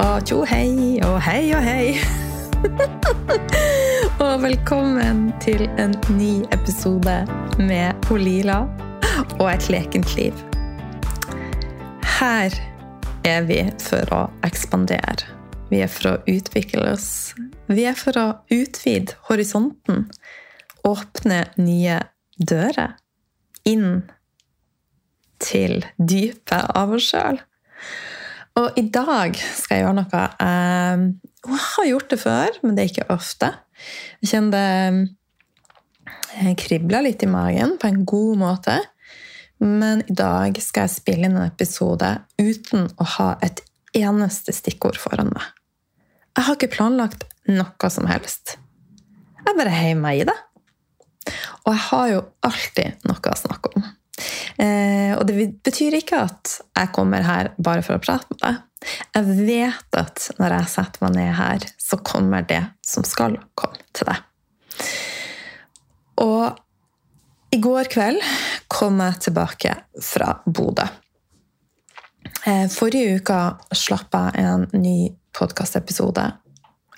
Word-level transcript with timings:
Og 0.00 0.26
tjo 0.26 0.44
hei 0.44 0.98
og 1.02 1.22
hei 1.22 1.52
og 1.52 1.62
hei. 1.64 2.19
Velkommen 4.60 5.30
til 5.40 5.62
en 5.80 5.94
ny 6.18 6.42
episode 6.52 7.14
med 7.56 8.10
Olila 8.12 8.58
og 9.38 9.46
et 9.48 9.70
lekent 9.72 10.10
liv. 10.18 10.36
Her 12.04 12.52
er 13.24 13.46
vi 13.48 13.56
for 13.80 14.12
å 14.12 14.18
ekspandere. 14.44 15.24
Vi 15.72 15.80
er 15.80 15.88
for 15.88 16.10
å 16.10 16.18
utvikle 16.28 16.90
oss. 16.92 17.32
Vi 17.72 17.86
er 17.88 17.96
for 17.96 18.20
å 18.20 18.26
utvide 18.52 19.16
horisonten. 19.30 20.10
Åpne 20.84 21.40
nye 21.56 21.96
dører 22.36 22.98
inn 23.64 24.02
til 25.40 25.86
dypet 25.96 26.76
av 26.76 26.92
oss 26.98 27.08
sjøl. 27.14 27.40
Og 28.60 28.76
i 28.76 28.84
dag 28.92 29.40
skal 29.40 29.78
jeg 29.78 29.86
gjøre 29.86 29.98
noe 30.02 30.22
eh, 30.44 31.08
Jeg 31.48 31.66
har 31.70 31.90
gjort 31.94 32.12
det 32.12 32.22
før, 32.28 32.56
men 32.60 32.76
det 32.76 32.84
er 32.84 32.92
ikke 32.92 33.12
ofte. 33.16 33.54
Jeg 34.20 34.32
kjente 34.34 34.64
det 36.30 36.54
kribler 36.60 37.04
litt 37.04 37.22
i 37.24 37.28
magen 37.30 37.76
på 37.80 37.88
en 37.90 38.04
god 38.08 38.40
måte. 38.40 38.76
Men 39.60 40.04
i 40.08 40.16
dag 40.16 40.56
skal 40.62 40.86
jeg 40.86 40.94
spille 40.94 41.28
inn 41.28 41.36
en 41.36 41.50
episode 41.50 42.08
uten 42.40 42.88
å 42.96 43.06
ha 43.16 43.30
et 43.44 43.60
eneste 43.96 44.54
stikkord 44.56 44.96
foran 45.00 45.32
meg. 45.34 45.44
Jeg 46.38 46.46
har 46.46 46.56
ikke 46.56 46.72
planlagt 46.72 47.26
noe 47.50 47.90
som 47.92 48.06
helst. 48.08 48.56
Jeg 49.40 49.58
bare 49.58 49.74
heier 49.74 49.98
meg 49.98 50.22
i 50.22 50.28
det. 50.30 50.36
Og 51.66 51.74
jeg 51.74 51.82
har 51.90 52.06
jo 52.14 52.20
alltid 52.46 53.08
noe 53.08 53.32
å 53.34 53.40
snakke 53.42 53.74
om. 53.76 53.89
Eh, 54.60 55.12
og 55.16 55.24
det 55.28 55.46
betyr 55.64 55.96
ikke 56.00 56.24
at 56.26 56.58
jeg 56.76 56.92
kommer 56.92 57.24
her 57.24 57.52
bare 57.56 57.84
for 57.86 57.96
å 57.96 58.02
prate 58.02 58.28
med 58.34 58.42
deg. 58.42 58.58
Jeg 59.14 59.36
vet 59.46 59.98
at 60.00 60.26
når 60.40 60.56
jeg 60.56 60.72
setter 60.74 61.04
meg 61.04 61.16
ned 61.16 61.30
her, 61.36 61.64
så 61.80 62.00
kommer 62.04 62.44
det 62.48 62.62
som 62.84 63.06
skal 63.08 63.38
komme 63.58 63.80
til 63.96 64.10
deg. 64.10 64.26
Og 66.20 67.56
i 67.56 67.60
går 67.60 67.88
kveld 67.92 68.20
kom 68.70 69.00
jeg 69.02 69.22
tilbake 69.26 69.76
fra 70.04 70.34
Bodø. 70.44 70.86
Eh, 72.44 72.66
forrige 72.72 73.20
uke 73.20 73.38
slapp 73.76 74.16
jeg 74.16 74.44
en 74.44 74.68
ny 74.76 75.10
podkastepisode, 75.36 76.26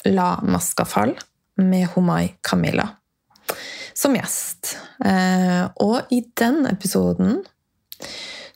'La 0.07 0.31
maska 0.43 0.85
fall', 0.85 1.19
med 1.57 1.87
Homai 1.95 2.35
Camilla 2.43 2.89
som 3.95 4.17
gjest. 4.17 4.77
Eh, 5.05 5.65
og 5.83 6.13
i 6.15 6.23
den 6.39 6.67
episoden 6.71 7.43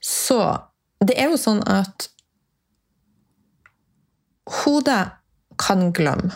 så 0.07 0.41
Det 0.97 1.13
er 1.21 1.29
jo 1.29 1.37
sånn 1.37 1.61
at 1.69 2.07
hodet 4.63 5.03
kan 5.61 5.91
glemme. 5.93 6.33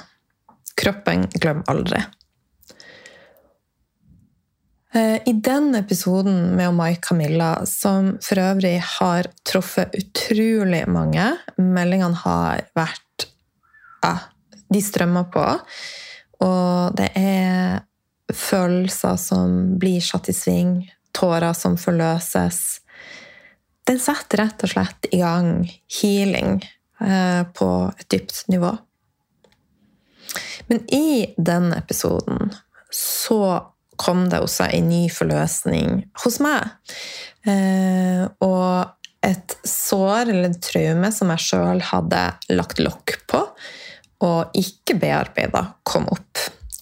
Kroppen 0.76 1.24
glemmer 1.32 1.64
aldri. 1.72 2.02
Eh, 4.92 5.16
I 5.26 5.32
den 5.32 5.74
episoden 5.78 6.56
med 6.56 6.74
Mai 6.74 6.96
Camilla, 7.00 7.66
som 7.66 8.16
for 8.22 8.42
øvrig 8.42 8.76
har 8.98 9.28
truffet 9.46 9.94
utrolig 9.94 10.82
mange 10.90 11.28
Meldingene 11.56 12.18
har 12.24 12.64
vært 12.74 13.28
ja, 14.02 14.16
De 14.68 14.80
strømmer 14.82 15.28
på. 15.30 15.46
Og 16.44 16.96
det 16.98 17.10
er 17.16 17.80
følelser 18.36 19.16
som 19.20 19.56
blir 19.80 20.02
satt 20.04 20.30
i 20.30 20.34
sving, 20.36 20.74
tårer 21.16 21.54
som 21.56 21.76
forløses. 21.80 22.80
Den 23.88 24.00
setter 24.02 24.44
rett 24.44 24.62
og 24.64 24.72
slett 24.72 25.08
i 25.10 25.22
gang 25.22 25.64
healing 26.00 26.60
eh, 27.02 27.42
på 27.56 27.70
et 27.98 28.08
dypt 28.12 28.44
nivå. 28.52 28.72
Men 30.70 30.84
i 30.94 31.34
den 31.36 31.72
episoden 31.74 32.52
så 32.94 33.42
kom 34.00 34.28
det 34.30 34.40
også 34.40 34.70
en 34.70 34.88
ny 34.88 35.02
forløsning 35.12 36.04
hos 36.22 36.38
meg. 36.42 36.70
Eh, 37.48 38.24
og 38.44 39.26
et 39.26 39.56
sår 39.66 40.30
eller 40.30 40.48
et 40.48 40.62
traume 40.64 41.10
som 41.12 41.32
jeg 41.34 41.46
sjøl 41.50 41.82
hadde 41.90 42.22
lagt 42.54 42.80
lokk 42.80 43.18
på 43.28 43.42
og 44.24 44.56
ikke 44.56 44.98
bearbeida, 45.00 45.64
kom 45.84 46.06
opp. 46.12 46.40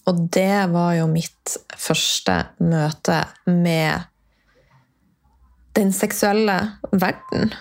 Og 0.09 0.21
det 0.33 0.71
var 0.73 0.95
jo 0.97 1.09
mitt 1.11 1.57
første 1.77 2.39
møte 2.65 3.21
med 3.51 4.07
den 5.77 5.93
seksuelle 5.93 6.57
verden. 6.93 7.53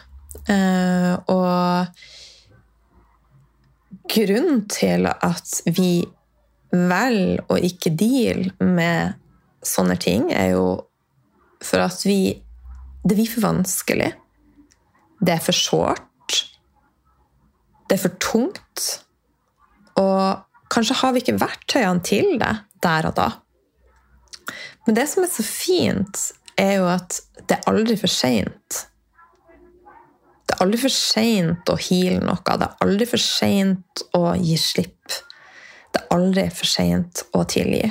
Eh, 0.48 1.14
og 1.28 1.88
grunnen 4.08 4.64
til 4.72 5.10
at 5.12 5.62
vi 5.76 6.06
velger 6.72 7.44
å 7.52 7.60
ikke 7.60 7.94
deale 8.00 8.54
med 8.64 9.20
sånne 9.66 9.98
ting, 10.00 10.32
er 10.32 10.54
jo 10.56 10.68
for 11.64 11.84
at 11.84 12.04
vi 12.06 12.44
Det 13.08 13.16
blir 13.16 13.30
for 13.32 13.40
vanskelig. 13.46 14.10
Det 15.24 15.32
er 15.32 15.40
for 15.40 15.56
sårt. 15.56 16.34
Det 17.88 17.96
er 17.96 18.02
for 18.02 18.18
tungt. 18.20 18.82
Og 19.96 20.47
kanskje 20.74 20.98
har 21.02 21.14
vi 21.14 21.24
ikke 21.24 21.40
verktøyene 21.42 22.04
til 22.06 22.36
det 22.42 22.54
der 22.84 23.10
og 23.10 23.16
da. 23.18 23.30
Men 24.88 24.96
det 24.96 25.08
som 25.12 25.26
er 25.26 25.32
så 25.32 25.44
fint, 25.44 26.22
er 26.58 26.78
jo 26.80 26.88
at 26.90 27.20
det 27.48 27.58
er 27.58 27.70
aldri 27.70 27.98
for 28.00 28.12
seint. 28.12 28.84
Det 30.48 30.56
er 30.56 30.64
aldri 30.64 30.80
for 30.80 30.94
seint 30.94 31.70
å 31.70 31.76
heale 31.76 32.22
noe. 32.24 32.40
Det 32.40 32.68
er 32.68 32.86
aldri 32.86 33.08
for 33.10 33.22
seint 33.22 34.04
å 34.18 34.24
gi 34.40 34.56
slipp. 34.60 35.18
Det 35.92 36.02
er 36.02 36.16
aldri 36.16 36.48
for 36.56 36.70
seint 36.70 37.24
å 37.36 37.44
tilgi. 37.50 37.84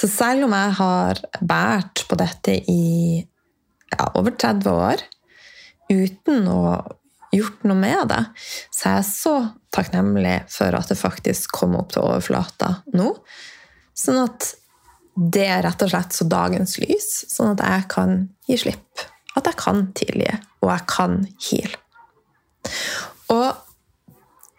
Så 0.00 0.08
selv 0.08 0.46
om 0.46 0.56
jeg 0.56 0.76
har 0.78 1.20
båret 1.44 2.04
på 2.08 2.16
dette 2.16 2.56
i 2.72 3.20
ja, 3.20 4.06
over 4.16 4.32
30 4.32 4.70
år 4.72 5.04
uten 5.90 6.46
å 6.48 6.60
gjort 7.34 7.66
noe 7.68 7.78
med 7.78 8.08
det, 8.10 8.22
så 8.72 8.88
er 8.88 8.96
jeg 9.02 9.08
så 9.10 9.34
takknemlig 9.74 10.40
for 10.50 10.74
at 10.76 10.90
det 10.90 10.98
faktisk 10.98 11.52
kom 11.60 11.76
opp 11.78 11.94
til 11.94 12.04
overflata 12.04 12.80
nå. 12.96 13.12
Sånn 13.96 14.20
at 14.24 14.52
det 15.20 15.46
er 15.50 15.64
rett 15.66 15.82
og 15.84 15.90
slett 15.92 16.16
så 16.16 16.26
dagens 16.30 16.78
lys, 16.80 17.08
sånn 17.28 17.52
at 17.54 17.64
jeg 17.66 17.88
kan 17.92 18.14
gi 18.48 18.58
slipp. 18.62 19.04
At 19.38 19.46
jeg 19.46 19.58
kan 19.60 19.82
tilgi, 19.98 20.30
og 20.62 20.70
jeg 20.72 20.86
kan 20.90 21.18
heale. 21.46 21.80
Og 23.30 23.50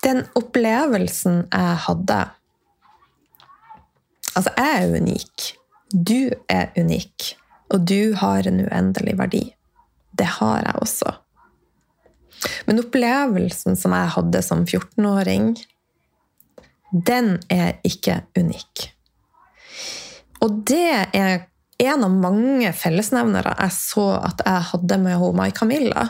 den 0.06 0.24
opplevelsen 0.38 1.44
jeg 1.48 1.82
hadde 1.88 2.22
Altså, 4.32 4.52
jeg 4.56 4.76
er 4.80 4.94
unik. 4.96 5.46
Du 5.92 6.30
er 6.48 6.70
unik. 6.80 7.34
Og 7.76 7.82
du 7.84 8.14
har 8.16 8.48
en 8.48 8.62
uendelig 8.64 9.18
verdi. 9.20 9.42
Det 10.16 10.28
har 10.38 10.62
jeg 10.64 10.80
også. 10.80 11.12
Men 12.66 12.82
opplevelsen 12.82 13.78
som 13.78 13.94
jeg 13.96 14.14
hadde 14.16 14.42
som 14.46 14.66
14-åring, 14.66 15.54
den 16.92 17.36
er 17.52 17.78
ikke 17.88 18.22
unik. 18.38 18.88
Og 20.42 20.62
det 20.68 21.14
er 21.14 21.46
en 21.82 22.06
av 22.06 22.14
mange 22.14 22.72
fellesnevnere 22.78 23.56
jeg 23.58 23.76
så 23.76 24.08
at 24.20 24.44
jeg 24.46 24.70
hadde 24.72 24.98
med 25.02 25.26
Mai 25.38 25.50
Camilla. 25.56 26.08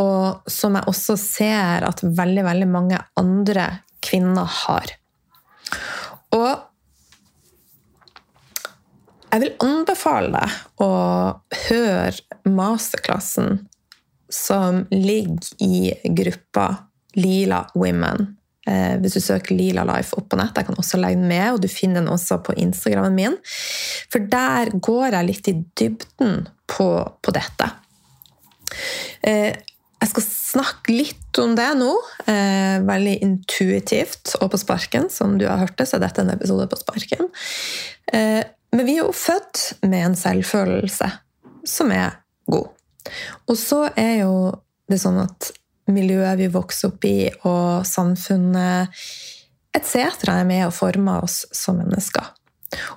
Og 0.00 0.50
som 0.50 0.76
jeg 0.76 0.88
også 0.88 1.16
ser 1.20 1.86
at 1.88 2.02
veldig, 2.04 2.44
veldig 2.44 2.68
mange 2.68 3.00
andre 3.20 3.66
kvinner 4.04 4.48
har. 4.64 4.92
Og 6.36 6.50
jeg 9.30 9.42
vil 9.44 9.52
anbefale 9.62 10.30
deg 10.34 10.82
å 10.82 10.92
høre 11.68 12.50
masterklassen 12.50 13.60
som 14.30 14.84
ligger 14.90 15.64
i 15.64 15.92
gruppa 16.16 16.68
Lila 17.18 17.64
Women. 17.74 18.36
Eh, 18.68 18.96
hvis 19.00 19.16
du 19.16 19.22
søker 19.24 19.56
Lila 19.56 19.84
Life 19.88 20.14
opp 20.18 20.28
på 20.30 20.38
nett, 20.38 20.56
jeg 20.56 20.68
kan 20.68 20.78
også 20.78 21.00
legge 21.00 21.18
den 21.18 21.30
med, 21.30 21.46
og 21.54 21.62
du 21.62 21.68
finner 21.70 22.02
den 22.02 22.12
også 22.12 22.40
på 22.44 22.54
Instagramen 22.60 23.16
min. 23.16 23.38
For 24.12 24.22
der 24.30 24.70
går 24.76 25.16
jeg 25.16 25.28
litt 25.30 25.50
i 25.50 25.56
dybden 25.80 26.44
på, 26.70 26.90
på 27.24 27.34
dette. 27.34 27.70
Eh, 29.26 29.50
jeg 30.00 30.12
skal 30.12 30.24
snakke 30.24 30.94
litt 30.94 31.40
om 31.42 31.56
det 31.58 31.68
nå. 31.76 31.90
Eh, 32.30 32.78
veldig 32.86 33.16
intuitivt 33.26 34.36
og 34.40 34.52
på 34.52 34.60
sparken. 34.60 35.10
Som 35.12 35.36
du 35.40 35.48
har 35.48 35.60
hørt 35.60 35.76
det, 35.80 35.88
så 35.90 35.98
er 35.98 36.06
dette 36.06 36.24
en 36.24 36.32
episode 36.32 36.68
på 36.70 36.78
sparken. 36.80 37.28
Men 38.10 38.86
vi 38.86 38.96
er 38.96 39.04
jo 39.04 39.12
født 39.14 39.84
med 39.84 40.02
en 40.08 40.16
selvfølelse 40.18 41.10
som 41.68 41.92
er 41.94 42.16
god. 42.50 42.70
Og 43.48 43.56
så 43.58 43.86
er 43.98 44.22
jo 44.24 44.34
det 44.90 44.98
sånn 45.00 45.20
at 45.22 45.50
miljøet 45.90 46.38
vi 46.38 46.50
vokser 46.52 46.90
opp 46.90 47.06
i, 47.08 47.30
og 47.46 47.86
samfunnet 47.88 49.00
etc. 49.76 50.28
er 50.30 50.44
med 50.48 50.66
å 50.66 50.74
forme 50.74 51.20
oss 51.24 51.44
som 51.54 51.78
mennesker. 51.80 52.32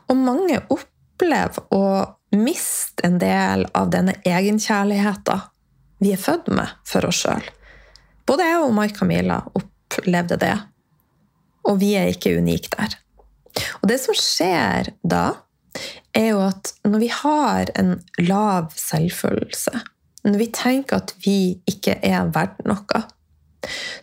Og 0.09 0.19
mange 0.19 0.59
opplever 0.73 1.65
å 1.73 1.85
miste 2.33 3.05
en 3.05 3.19
del 3.21 3.67
av 3.77 3.91
denne 3.93 4.15
egenkjærligheten 4.25 5.49
vi 6.03 6.11
er 6.13 6.19
født 6.19 6.49
med 6.51 6.73
for 6.87 7.05
oss 7.07 7.21
sjøl. 7.23 7.45
Både 8.27 8.47
jeg 8.47 8.59
og 8.63 8.73
Mai 8.75 8.89
Camilla 8.93 9.39
opplevde 9.55 10.37
det, 10.41 10.55
og 11.69 11.79
vi 11.79 11.93
er 11.99 12.11
ikke 12.11 12.35
unike 12.39 12.73
der. 12.73 12.97
Og 13.81 13.89
det 13.91 13.99
som 14.01 14.17
skjer 14.17 14.89
da, 15.05 15.25
er 16.13 16.29
jo 16.33 16.41
at 16.45 16.73
når 16.85 17.01
vi 17.01 17.09
har 17.13 17.71
en 17.79 17.95
lav 18.21 18.73
selvfølelse, 18.77 19.73
når 20.23 20.39
vi 20.39 20.51
tenker 20.55 21.01
at 21.01 21.13
vi 21.25 21.37
ikke 21.69 21.97
er 22.05 22.29
verdt 22.33 22.63
noe, 22.67 23.03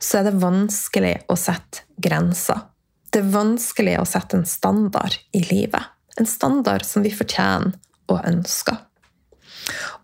så 0.01 0.21
er 0.21 0.29
det 0.29 0.41
vanskelig 0.41 1.15
å 1.33 1.37
sette 1.39 1.87
grenser. 2.01 2.67
Det 3.11 3.23
er 3.23 3.33
vanskelig 3.33 3.97
å 4.01 4.07
sette 4.09 4.39
en 4.39 4.47
standard 4.49 5.17
i 5.37 5.43
livet. 5.49 5.83
En 6.21 6.29
standard 6.29 6.85
som 6.87 7.05
vi 7.05 7.13
fortjener 7.15 7.75
og 8.11 8.25
ønsker. 8.29 8.79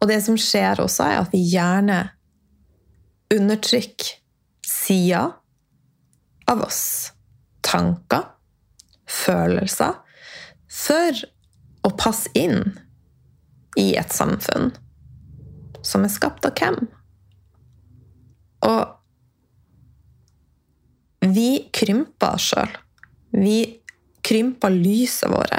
Og 0.01 0.09
det 0.11 0.21
som 0.25 0.39
skjer 0.41 0.81
også, 0.83 1.07
er 1.07 1.21
at 1.21 1.35
vi 1.35 1.43
gjerne 1.51 2.01
undertrykker 3.33 4.17
sider 4.67 5.35
av 6.51 6.65
oss. 6.67 7.13
Tanker, 7.67 8.25
følelser. 9.11 9.97
For 10.71 11.23
å 11.87 11.93
passe 11.99 12.31
inn 12.39 12.77
i 13.79 13.93
et 13.99 14.15
samfunn 14.15 14.73
som 15.87 16.05
er 16.05 16.13
skapt 16.13 16.47
av 16.49 16.55
hvem? 16.59 16.79
Og 18.67 18.97
vi 21.27 21.51
krymper 21.75 22.35
oss 22.37 22.51
sjøl. 22.53 22.73
Vi 23.37 23.59
krymper 24.27 24.75
lyset 24.75 25.31
vårt. 25.31 25.55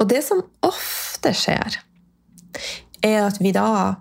Og 0.00 0.08
det 0.08 0.22
som 0.24 0.42
ofte 0.64 1.32
skjer, 1.36 1.78
er 3.02 3.20
at 3.26 3.40
vi 3.42 3.52
da 3.54 3.98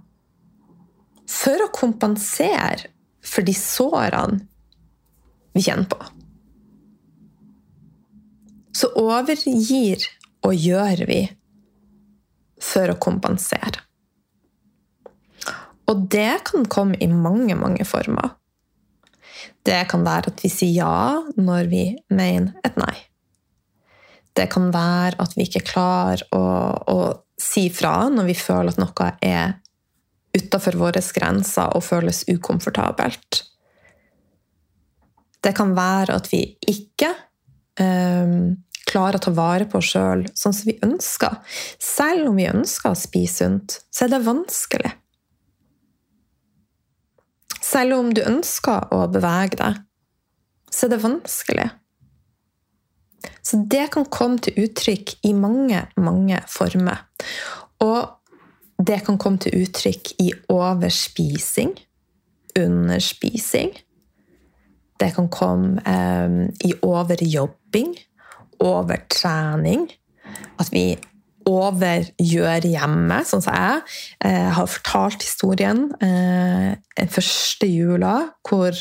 For 1.31 1.63
å 1.63 1.71
kompensere 1.71 2.89
for 3.23 3.45
de 3.47 3.53
sårene 3.55 4.41
vi 5.55 5.61
kjenner 5.63 5.87
på, 5.87 5.99
så 8.75 8.89
overgir 8.99 10.03
og 10.43 10.57
gjør 10.59 11.05
vi 11.07 11.21
for 12.59 12.91
å 12.91 12.99
kompensere. 12.99 13.79
Og 15.91 16.07
det 16.11 16.43
kan 16.47 16.67
komme 16.71 16.99
i 17.03 17.09
mange, 17.11 17.55
mange 17.59 17.85
former. 17.87 18.37
Det 19.65 19.83
kan 19.91 20.05
være 20.05 20.31
at 20.31 20.43
vi 20.43 20.49
sier 20.49 20.73
ja 20.85 21.21
når 21.37 21.69
vi 21.71 21.85
mener 22.13 22.55
et 22.65 22.77
nei. 22.79 22.95
Det 24.37 24.47
kan 24.53 24.69
være 24.71 25.19
at 25.19 25.35
vi 25.35 25.45
ikke 25.45 25.65
klarer 25.67 26.23
å, 26.31 26.43
å 26.87 26.97
si 27.41 27.67
fra 27.73 28.07
når 28.09 28.29
vi 28.29 28.37
føler 28.37 28.71
at 28.71 28.79
noe 28.79 29.09
er 29.25 29.57
utafor 30.37 30.77
våre 30.79 31.01
grenser 31.13 31.75
og 31.75 31.83
føles 31.83 32.23
ukomfortabelt. 32.31 33.41
Det 35.41 35.51
kan 35.57 35.73
være 35.75 36.15
at 36.15 36.29
vi 36.31 36.45
ikke 36.69 37.09
um, 37.81 38.53
klarer 38.87 39.17
å 39.17 39.25
ta 39.25 39.33
vare 39.35 39.67
på 39.67 39.81
oss 39.81 39.91
sjøl 39.91 40.23
sånn 40.37 40.55
som 40.55 40.69
vi 40.69 40.77
ønsker. 40.85 41.37
Selv 41.81 42.29
om 42.29 42.39
vi 42.39 42.47
ønsker 42.49 42.93
å 42.93 42.99
spise 42.99 43.43
sunt, 43.43 43.79
så 43.91 44.05
er 44.05 44.15
det 44.15 44.23
vanskelig. 44.27 44.93
Selv 47.71 47.95
om 47.99 48.09
du 48.11 48.23
ønsker 48.25 48.89
å 48.91 49.05
bevege 49.11 49.59
deg, 49.59 49.83
så 50.71 50.87
er 50.87 50.93
det 50.93 51.03
vanskelig. 51.03 51.67
Så 53.45 53.61
det 53.71 53.85
kan 53.93 54.07
komme 54.11 54.41
til 54.43 54.65
uttrykk 54.65 55.13
i 55.27 55.31
mange, 55.37 55.85
mange 55.99 56.41
former. 56.49 57.05
Og 57.83 58.17
det 58.87 59.01
kan 59.05 59.19
komme 59.21 59.41
til 59.41 59.63
uttrykk 59.63 60.13
i 60.21 60.31
overspising, 60.49 61.73
underspising. 62.59 63.73
Det 65.01 65.11
kan 65.15 65.29
komme 65.33 65.81
eh, 65.85 66.35
i 66.67 66.73
overjobbing, 66.85 67.95
overtrening. 68.61 69.87
At 70.59 70.69
vi 70.73 70.85
overgjør 71.49 72.67
hjemme, 72.67 73.19
sånn 73.27 73.43
som 73.43 73.55
jeg. 73.55 73.83
jeg 74.21 74.39
eh, 74.39 74.49
har 74.57 74.69
fortalt 74.69 75.25
historien 75.25 75.85
eh, 76.03 76.71
den 76.97 77.13
første 77.13 77.69
jula 77.69 78.15
hvor 78.47 78.75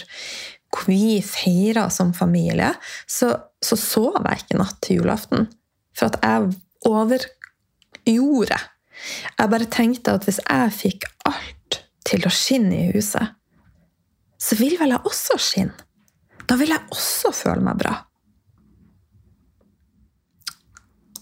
hvor 0.71 0.87
vi 0.87 1.19
feira 1.25 1.89
som 1.91 2.12
familie, 2.15 2.69
så, 3.11 3.33
så 3.59 3.77
sov 3.79 4.21
jeg 4.23 4.45
ikke 4.45 4.59
natt 4.61 4.79
til 4.85 5.01
julaften. 5.01 5.49
For 5.99 6.07
at 6.07 6.21
jeg 6.23 6.53
overgjorde. 6.87 8.61
Jeg 9.39 9.51
bare 9.51 9.71
tenkte 9.73 10.15
at 10.15 10.27
hvis 10.29 10.41
jeg 10.45 10.77
fikk 10.77 11.09
alt 11.29 11.81
til 12.07 12.27
å 12.27 12.33
skinne 12.33 12.77
i 12.77 12.91
huset, 12.95 13.35
så 14.41 14.57
vil 14.61 14.79
vel 14.81 14.95
jeg 14.95 15.11
også 15.11 15.41
skinne. 15.43 15.89
Da 16.49 16.57
vil 16.59 16.73
jeg 16.73 16.87
også 16.91 17.31
føle 17.35 17.62
meg 17.62 17.79
bra. 17.83 17.93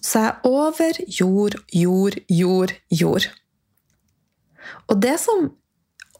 Så 0.08 0.22
jeg 0.24 1.04
jord, 1.20 1.58
jord, 1.68 2.16
jord, 2.32 2.72
jord. 2.88 3.26
Og 4.88 5.00
det 5.02 5.18
som 5.20 5.50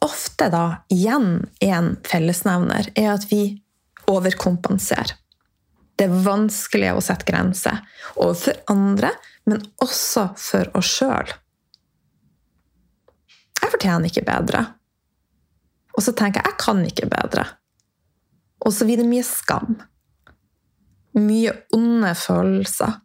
ofte 0.05 0.49
da 0.53 0.65
igjen 0.93 1.47
er 1.63 1.73
en 1.79 1.89
fellesnevner, 2.05 2.91
er 2.93 3.15
at 3.15 3.25
vi 3.31 3.63
overkompenserer. 4.09 5.15
Det 5.97 6.05
er 6.07 6.21
vanskelig 6.23 6.93
å 6.95 7.01
sette 7.03 7.27
grenser 7.27 7.81
overfor 8.15 8.61
andre, 8.71 9.09
men 9.49 9.65
også 9.83 10.29
for 10.39 10.69
oss 10.77 10.93
sjøl. 10.99 11.33
Jeg 13.59 13.73
fortjener 13.73 14.07
ikke 14.07 14.27
bedre. 14.29 14.63
Og 15.97 16.05
så 16.05 16.13
tenker 16.15 16.39
jeg 16.39 16.53
jeg 16.53 16.61
kan 16.61 16.85
ikke 16.85 17.09
bedre. 17.11 17.43
Og 18.63 18.71
så 18.75 18.85
blir 18.87 19.01
det 19.01 19.09
mye 19.09 19.25
skam. 19.25 19.79
Mye 21.17 21.57
onde 21.75 22.13
følelser. 22.15 23.01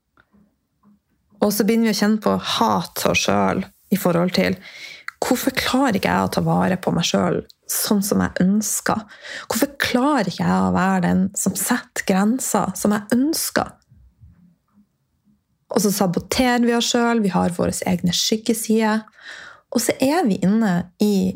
Og 1.45 1.53
så 1.53 1.67
begynner 1.67 1.91
vi 1.91 1.95
å 1.95 2.01
kjenne 2.01 2.23
på 2.25 2.35
hat 2.57 3.05
oss 3.11 3.27
sjøl 3.27 3.65
i 3.93 4.01
forhold 4.01 4.35
til 4.39 4.59
Hvorfor 5.25 5.55
klarer 5.57 5.97
ikke 5.97 6.11
jeg 6.13 6.27
å 6.27 6.33
ta 6.35 6.43
vare 6.45 6.77
på 6.81 6.93
meg 6.93 7.07
sjøl 7.09 7.39
sånn 7.71 8.03
som 8.05 8.21
jeg 8.21 8.45
ønsker? 8.45 9.07
Hvorfor 9.49 9.71
klarer 9.81 10.29
ikke 10.29 10.45
jeg 10.45 10.67
å 10.67 10.75
være 10.75 11.05
den 11.07 11.23
som 11.39 11.55
setter 11.57 12.05
grenser 12.11 12.75
som 12.77 12.93
jeg 12.93 13.09
ønsker? 13.17 13.71
Og 15.73 15.81
så 15.81 15.95
saboterer 15.95 16.67
vi 16.67 16.75
oss 16.77 16.91
sjøl, 16.93 17.23
vi 17.25 17.33
har 17.33 17.55
våre 17.57 17.73
egne 17.89 18.13
skyggesider. 18.15 19.07
Og 19.73 19.83
så 19.83 19.97
er 19.97 20.29
vi 20.29 20.37
inne 20.45 20.75
i 21.03 21.33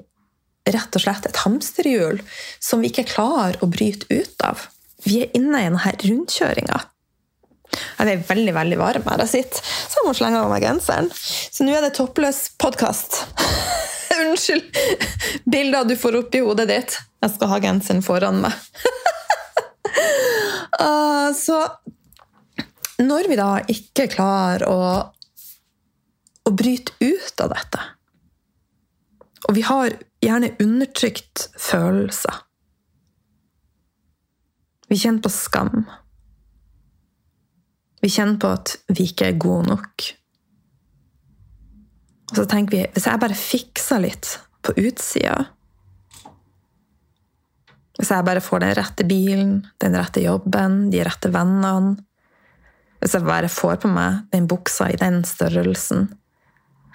rett 0.69 0.99
og 0.99 1.03
slett 1.03 1.27
et 1.27 1.41
hamsterhjul 1.47 2.21
som 2.61 2.85
vi 2.85 2.93
ikke 2.93 3.09
klarer 3.15 3.57
å 3.65 3.71
bryte 3.73 4.07
ut 4.13 4.45
av. 4.45 4.69
Vi 5.07 5.23
er 5.25 5.35
inne 5.39 5.63
i 5.63 5.71
denne 5.71 5.97
rundkjøringa. 6.05 6.83
Jeg 7.73 8.13
er 8.13 8.23
veldig 8.29 8.55
veldig 8.57 8.79
varm 8.81 9.09
her 9.11 9.23
jeg 9.25 9.33
sitter, 9.33 9.65
så 9.65 10.01
jeg 10.01 10.07
må 10.07 10.15
slenge 10.17 10.41
av 10.41 10.53
meg 10.53 10.65
genseren. 10.65 11.11
Så 11.13 11.67
nå 11.67 11.75
er 11.75 11.85
det 11.85 11.95
toppløs 11.99 12.45
podkast. 12.61 13.21
Unnskyld 14.19 14.65
bilder 15.47 15.87
du 15.87 15.95
får 15.99 16.23
opp 16.23 16.35
i 16.35 16.43
hodet 16.43 16.69
ditt. 16.71 16.97
Jeg 17.23 17.35
skal 17.35 17.53
ha 17.53 17.61
genseren 17.63 18.03
foran 18.07 18.41
meg. 18.45 18.55
uh, 20.81 21.31
så 21.45 21.61
når 22.99 23.31
vi 23.31 23.39
da 23.39 23.53
ikke 23.71 24.09
klarer 24.11 24.65
å, 24.67 24.81
å 26.49 26.51
bryte 26.51 26.97
ut 26.99 27.45
av 27.45 27.53
dette 27.53 27.85
Og 29.47 29.55
vi 29.55 29.63
har 29.67 29.95
gjerne 30.25 30.51
undertrykt 30.59 31.45
følelser. 31.63 32.43
Vi 34.91 34.99
kjenner 34.99 35.23
på 35.23 35.31
skam. 35.31 35.85
Vi 38.03 38.11
kjenner 38.13 38.39
på 38.41 38.51
at 38.55 38.77
vi 38.93 39.09
ikke 39.11 39.31
er 39.31 39.41
gode 39.41 39.69
nok. 39.69 40.09
Og 42.31 42.35
så 42.37 42.45
tenker 42.51 42.77
vi 42.77 42.83
hvis 42.95 43.07
jeg 43.09 43.23
bare 43.23 43.39
fikser 43.39 44.03
litt 44.05 44.35
på 44.61 44.75
utsida 44.77 45.39
Hvis 47.97 48.11
jeg 48.13 48.27
bare 48.27 48.43
får 48.45 48.61
den 48.61 48.75
rette 48.77 49.07
bilen, 49.09 49.55
den 49.81 49.97
rette 49.97 50.21
jobben, 50.21 50.91
de 50.93 51.01
rette 51.09 51.33
vennene 51.33 51.97
Hvis 53.01 53.17
jeg 53.17 53.25
bare 53.25 53.49
får 53.49 53.81
på 53.81 53.93
meg 53.95 54.27
den 54.35 54.51
buksa 54.51 54.91
i 54.93 55.01
den 55.01 55.23
størrelsen 55.25 56.11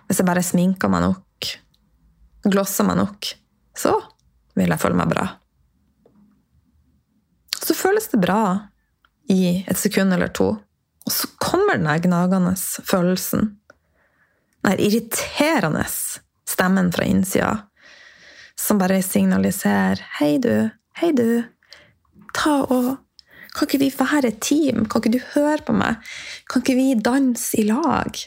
Hvis 0.06 0.22
jeg 0.22 0.30
bare 0.30 0.46
sminker 0.46 0.94
meg 0.94 1.08
nok, 1.08 1.50
glosser 2.46 2.86
meg 2.86 3.02
nok 3.02 3.34
så 3.78 3.96
vil 4.58 4.70
jeg 4.70 4.82
føle 4.82 4.98
meg 4.98 5.10
bra. 5.12 5.26
Så 7.64 7.76
føles 7.78 8.10
det 8.12 8.22
bra 8.22 8.44
i 9.32 9.64
et 9.66 9.80
sekund 9.80 10.14
eller 10.14 10.32
to. 10.36 10.54
Og 11.04 11.12
så 11.12 11.28
kommer 11.42 11.78
den 11.78 11.90
gnagende 12.06 12.56
følelsen. 12.88 13.58
Den 14.64 14.80
irriterende 14.80 15.84
stemmen 16.48 16.92
fra 16.94 17.04
innsida 17.04 17.58
som 18.60 18.80
bare 18.80 19.02
signaliserer 19.04 20.00
'Hei, 20.20 20.38
du. 20.38 20.70
Hei, 20.96 21.12
du. 21.12 21.44
Ta 22.34 22.62
og 22.64 22.98
Kan 23.54 23.68
ikke 23.68 23.84
vi 23.84 23.94
være 24.00 24.28
et 24.32 24.40
team? 24.42 24.86
Kan 24.90 25.02
ikke 25.02 25.12
du 25.14 25.26
høre 25.36 25.62
på 25.62 25.74
meg? 25.78 26.00
Kan 26.50 26.64
ikke 26.64 26.74
vi 26.74 26.96
danse 26.98 27.60
i 27.62 27.68
lag? 27.68 28.18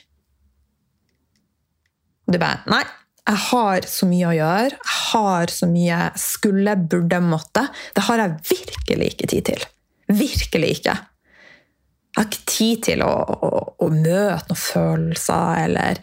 Du 2.30 2.38
bare 2.38 2.62
Nei, 2.70 2.84
jeg 3.26 3.40
har 3.48 3.88
så 3.90 4.06
mye 4.06 4.28
å 4.28 4.36
gjøre. 4.36 4.76
Jeg 4.78 4.94
har 5.10 5.50
så 5.50 5.66
mye 5.66 5.98
skulle, 6.14 6.76
burde, 6.76 7.18
måtte. 7.26 7.64
Det 7.96 8.04
har 8.06 8.22
jeg 8.22 8.38
virkelig 8.52 9.08
ikke 9.16 9.30
tid 9.32 9.48
til. 9.50 9.66
Virkelig 10.06 10.70
ikke. 10.76 10.94
Jeg 12.16 12.22
har 12.22 12.30
ikke 12.30 12.48
tid 12.48 12.84
til 12.86 13.02
å, 13.04 13.12
å, 13.12 13.48
å 13.84 13.86
møte 13.92 14.48
noen 14.48 14.62
følelser 14.62 15.66
eller 15.66 16.00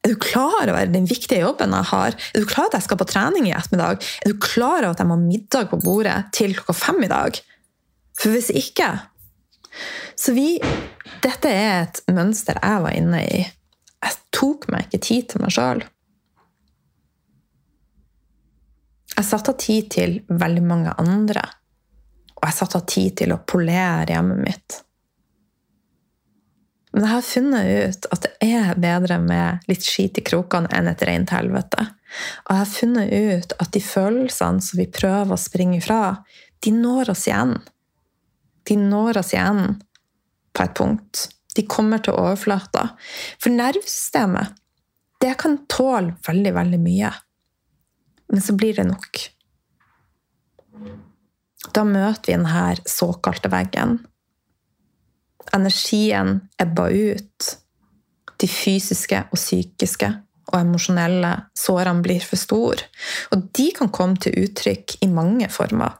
er 0.00 0.14
du 0.14 0.16
klar 0.16 0.64
over 0.64 0.88
den 0.88 1.04
viktige 1.06 1.42
jobben 1.42 1.74
jeg 1.76 1.88
har? 1.90 2.16
Er 2.32 2.42
du 2.42 2.48
klar 2.48 2.66
over 2.66 2.72
at 2.72 2.78
jeg 2.78 2.86
skal 2.88 2.98
på 3.02 3.06
trening 3.10 3.46
i 3.46 3.52
ettermiddag? 3.52 4.00
Er 4.24 4.32
du 4.32 4.40
klar 4.40 4.80
over 4.80 4.94
at 4.94 5.02
jeg 5.02 5.10
må 5.10 5.18
ha 5.18 5.22
middag 5.22 5.68
på 5.70 5.78
bordet 5.84 6.16
til 6.34 6.56
klokka 6.56 6.74
fem 6.74 7.04
i 7.04 7.10
dag? 7.12 7.36
For 8.18 8.32
hvis 8.34 8.50
ikke 8.52 8.90
Så 10.18 10.34
vi 10.36 10.58
Dette 11.20 11.52
er 11.52 11.84
et 11.84 12.02
mønster 12.10 12.56
jeg 12.56 12.82
var 12.82 12.96
inne 12.96 13.22
i. 13.22 13.40
Jeg 14.00 14.18
tok 14.32 14.66
meg 14.72 14.88
ikke 14.88 15.04
tid 15.04 15.26
til 15.28 15.42
meg 15.44 15.52
sjøl. 15.52 15.82
Jeg 19.18 19.28
satte 19.28 19.52
av 19.52 19.58
tid 19.60 19.90
til 19.92 20.14
veldig 20.28 20.62
mange 20.64 20.94
andre. 21.02 21.44
Og 22.38 22.46
jeg 22.48 22.56
satte 22.56 22.80
av 22.80 22.86
tid 22.88 23.18
til 23.20 23.34
å 23.36 23.42
polere 23.44 24.08
hjemmet 24.14 24.40
mitt. 24.46 24.78
Men 26.92 27.04
jeg 27.06 27.12
har 27.12 27.26
funnet 27.26 27.68
ut 27.70 28.06
at 28.10 28.24
det 28.26 28.50
er 28.50 28.78
bedre 28.82 29.20
med 29.22 29.66
litt 29.70 29.84
skit 29.86 30.18
i 30.18 30.24
krokene 30.26 30.70
enn 30.74 30.90
et 30.90 31.02
rent 31.06 31.30
helvete. 31.34 31.86
Og 31.86 32.50
jeg 32.50 32.60
har 32.60 32.72
funnet 32.72 33.12
ut 33.14 33.54
at 33.62 33.72
de 33.76 33.82
følelsene 33.84 34.64
som 34.64 34.80
vi 34.80 34.88
prøver 34.90 35.34
å 35.34 35.38
springe 35.38 35.78
ifra, 35.78 36.00
de 36.60 36.72
når 36.74 37.12
oss 37.14 37.28
igjen. 37.30 37.54
De 38.66 38.76
når 38.76 39.22
oss 39.22 39.32
igjen 39.36 39.78
på 40.56 40.66
et 40.66 40.74
punkt. 40.76 41.28
De 41.54 41.66
kommer 41.66 42.02
til 42.02 42.18
overflata. 42.18 42.90
For 43.38 43.54
nervesystemet, 43.54 44.56
det 45.22 45.34
kan 45.38 45.60
tåle 45.70 46.16
veldig, 46.26 46.54
veldig 46.56 46.80
mye. 46.82 47.10
Men 48.30 48.42
så 48.42 48.54
blir 48.58 48.78
det 48.78 48.86
nok. 48.90 49.24
Da 51.70 51.84
møter 51.86 52.32
vi 52.32 52.34
denne 52.34 52.70
såkalte 52.88 53.50
veggen 53.52 54.00
Energien 55.56 56.40
ebba 56.60 56.88
ut. 56.90 57.54
De 58.40 58.48
fysiske 58.48 59.24
og 59.28 59.38
psykiske 59.38 60.10
og 60.50 60.60
emosjonelle 60.60 61.32
sårene 61.58 62.04
blir 62.04 62.22
for 62.24 62.40
store. 62.40 62.86
Og 63.34 63.50
de 63.56 63.70
kan 63.76 63.90
komme 63.94 64.20
til 64.20 64.36
uttrykk 64.44 65.00
i 65.04 65.10
mange 65.10 65.50
former. 65.52 65.98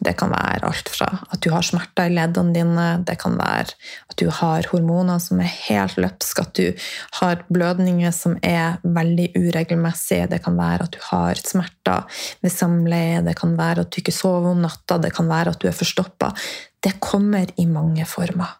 Det 0.00 0.14
kan 0.16 0.30
være 0.32 0.64
alt 0.64 0.88
fra 0.88 1.08
at 1.28 1.42
du 1.44 1.50
har 1.52 1.64
smerter 1.66 2.08
i 2.08 2.14
leddene 2.14 2.54
dine, 2.56 2.86
det 3.04 3.18
kan 3.20 3.34
være 3.36 3.74
at 4.08 4.16
du 4.16 4.30
har 4.32 4.68
hormoner 4.70 5.20
som 5.20 5.42
er 5.44 5.50
helt 5.66 5.98
løpske, 6.00 6.44
at 6.46 6.54
du 6.56 6.86
har 7.18 7.42
blødninger 7.52 8.14
som 8.16 8.38
er 8.40 8.78
veldig 8.80 9.28
uregelmessige, 9.36 10.30
det 10.32 10.40
kan 10.46 10.56
være 10.56 10.86
at 10.86 10.96
du 10.96 11.02
har 11.10 11.42
smerter 11.44 12.24
ved 12.40 12.54
samleie, 12.54 13.20
det 13.26 13.36
kan 13.36 13.52
være 13.58 13.84
at 13.84 13.92
du 13.92 14.00
ikke 14.00 14.16
sover 14.16 14.54
om 14.54 14.64
natta, 14.64 14.96
det 15.04 15.12
kan 15.16 15.28
være 15.28 15.52
at 15.52 15.60
du 15.60 15.68
er 15.68 15.76
forstoppa. 15.76 16.32
Det 16.80 16.96
kommer 17.02 17.50
i 17.60 17.66
mange 17.68 18.06
former. 18.08 18.56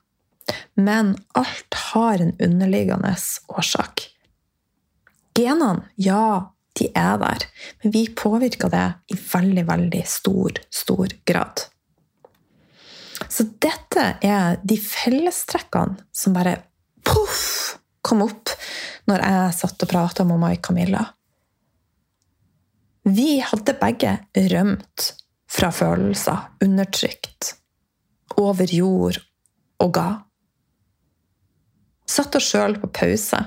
Men 0.75 1.15
alt 1.39 1.75
har 1.93 2.21
en 2.21 2.35
underliggende 2.41 3.15
årsak. 3.49 4.07
Genene, 5.37 5.89
ja, 5.97 6.53
de 6.79 6.89
er 6.95 7.19
der. 7.21 7.45
Men 7.83 7.93
vi 7.95 8.07
påvirker 8.09 8.73
det 8.73 8.87
i 9.13 9.19
veldig, 9.19 9.67
veldig 9.69 10.03
stor, 10.09 10.61
stor 10.71 11.13
grad. 11.29 11.65
Så 13.29 13.47
dette 13.63 14.07
er 14.25 14.59
de 14.65 14.77
fellestrekkene 14.81 16.01
som 16.13 16.35
bare 16.37 16.57
poff 17.07 17.77
kom 18.03 18.25
opp 18.25 18.53
når 19.11 19.25
jeg 19.27 19.57
satt 19.59 19.85
og 19.85 19.91
prata 19.91 20.25
med 20.27 20.41
Mai 20.41 20.57
Camilla. 20.63 21.05
Vi 23.11 23.41
hadde 23.45 23.77
begge 23.81 24.17
rømt 24.53 25.07
fra 25.51 25.71
følelser, 25.75 26.51
undertrykt, 26.63 27.55
over 28.41 28.73
jord 28.75 29.21
og 29.81 29.95
ga. 29.97 30.09
Satt 32.11 32.37
oss 32.37 32.51
sjøl 32.51 32.77
på 32.83 32.91
pause. 32.95 33.41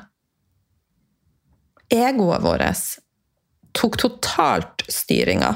Egoet 1.94 2.44
vårt 2.44 2.84
tok 3.74 3.98
totalt 4.02 4.86
styringa. 4.92 5.52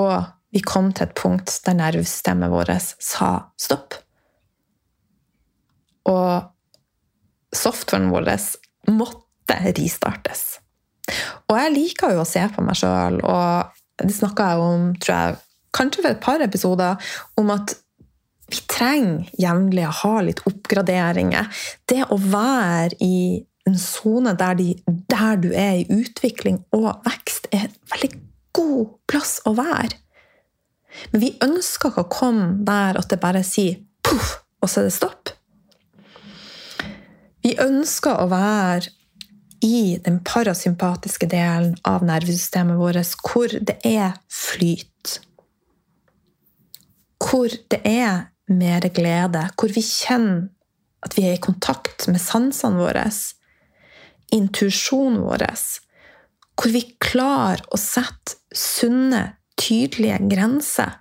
Og 0.00 0.14
vi 0.54 0.62
kom 0.64 0.90
til 0.94 1.08
et 1.08 1.16
punkt 1.18 1.52
der 1.66 1.78
nervestemmen 1.78 2.52
vårt 2.52 2.72
sa 3.02 3.30
stopp. 3.60 3.96
Og 6.10 7.54
softwaren 7.54 8.10
vår 8.12 8.28
måtte 8.92 9.56
ristartes. 9.76 10.44
Og 11.48 11.56
jeg 11.58 11.72
liker 11.74 12.14
jo 12.14 12.22
å 12.22 12.28
se 12.28 12.42
på 12.52 12.64
meg 12.64 12.78
sjøl, 12.80 13.20
og 13.22 13.74
det 14.00 14.14
snakka 14.14 14.52
jeg 14.52 14.62
om 14.64 14.86
tror 15.00 15.14
jeg, 15.14 15.40
kanskje 15.74 16.04
for 16.04 16.12
et 16.12 16.22
par 16.22 16.44
episoder, 16.44 17.10
om 17.40 17.50
at 17.54 17.76
vi 18.52 18.60
trenger 18.68 19.30
jevnlig 19.40 19.86
å 19.88 19.96
ha 20.02 20.14
litt 20.26 20.42
oppgraderinger. 20.48 21.48
Det 21.88 22.02
å 22.12 22.18
være 22.20 22.98
i 23.04 23.42
en 23.64 23.78
sone 23.80 24.34
der, 24.36 24.58
de, 24.58 24.74
der 25.08 25.38
du 25.40 25.50
er 25.56 25.80
i 25.80 25.86
utvikling 25.88 26.60
og 26.76 26.90
vekst, 27.06 27.48
er 27.52 27.68
en 27.68 27.78
veldig 27.94 28.10
god 28.54 28.96
plass 29.10 29.38
å 29.48 29.54
være. 29.56 29.96
Men 31.10 31.24
vi 31.24 31.32
ønsker 31.42 31.90
ikke 31.90 32.04
å 32.04 32.12
komme 32.12 32.50
der 32.66 33.00
at 33.00 33.08
det 33.10 33.22
bare 33.22 33.42
sier 33.46 33.80
poff, 34.04 34.36
og 34.62 34.70
så 34.70 34.82
er 34.82 34.90
det 34.90 34.96
stopp. 34.98 35.32
Vi 37.44 37.56
ønsker 37.60 38.20
å 38.22 38.28
være 38.30 38.92
i 39.64 39.96
den 40.04 40.20
parasympatiske 40.24 41.26
delen 41.32 41.74
av 41.88 42.04
nervesystemet 42.04 42.76
vårt, 42.78 43.16
hvor 43.24 43.52
det 43.52 43.78
er 43.88 44.18
flyt. 44.28 44.88
Hvor 47.24 47.48
det 47.48 47.80
er 47.88 48.28
mer 48.52 48.84
glede, 48.92 49.46
hvor 49.56 49.72
vi 49.72 49.82
kjenner 49.84 50.50
at 51.04 51.16
vi 51.16 51.26
er 51.28 51.36
i 51.36 51.42
kontakt 51.42 52.06
med 52.08 52.20
sansene 52.20 52.80
våre 52.80 53.04
intuisjonen 54.34 55.20
vår, 55.24 55.44
hvor 56.54 56.72
vi 56.72 56.82
klarer 57.02 57.64
å 57.74 57.80
sette 57.80 58.38
sunne, 58.54 59.34
tydelige 59.60 60.18
grenser, 60.32 60.96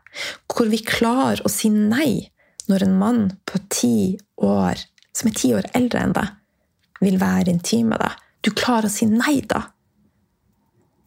hvor 0.52 0.70
vi 0.70 0.80
klarer 0.86 1.42
å 1.46 1.52
si 1.52 1.72
nei 1.74 2.30
når 2.70 2.86
en 2.86 2.98
mann 3.00 3.24
på 3.50 3.62
ti 3.74 3.96
år, 4.38 4.80
som 5.14 5.30
er 5.30 5.38
ti 5.40 5.54
år 5.56 5.70
eldre 5.78 6.04
enn 6.04 6.16
deg, 6.16 6.36
vil 7.04 7.18
være 7.22 7.52
intim 7.52 7.90
med 7.92 8.04
deg. 8.04 8.20
Du 8.44 8.52
klarer 8.54 8.88
å 8.88 8.94
si 8.94 9.08
nei 9.10 9.40
da. 9.50 9.66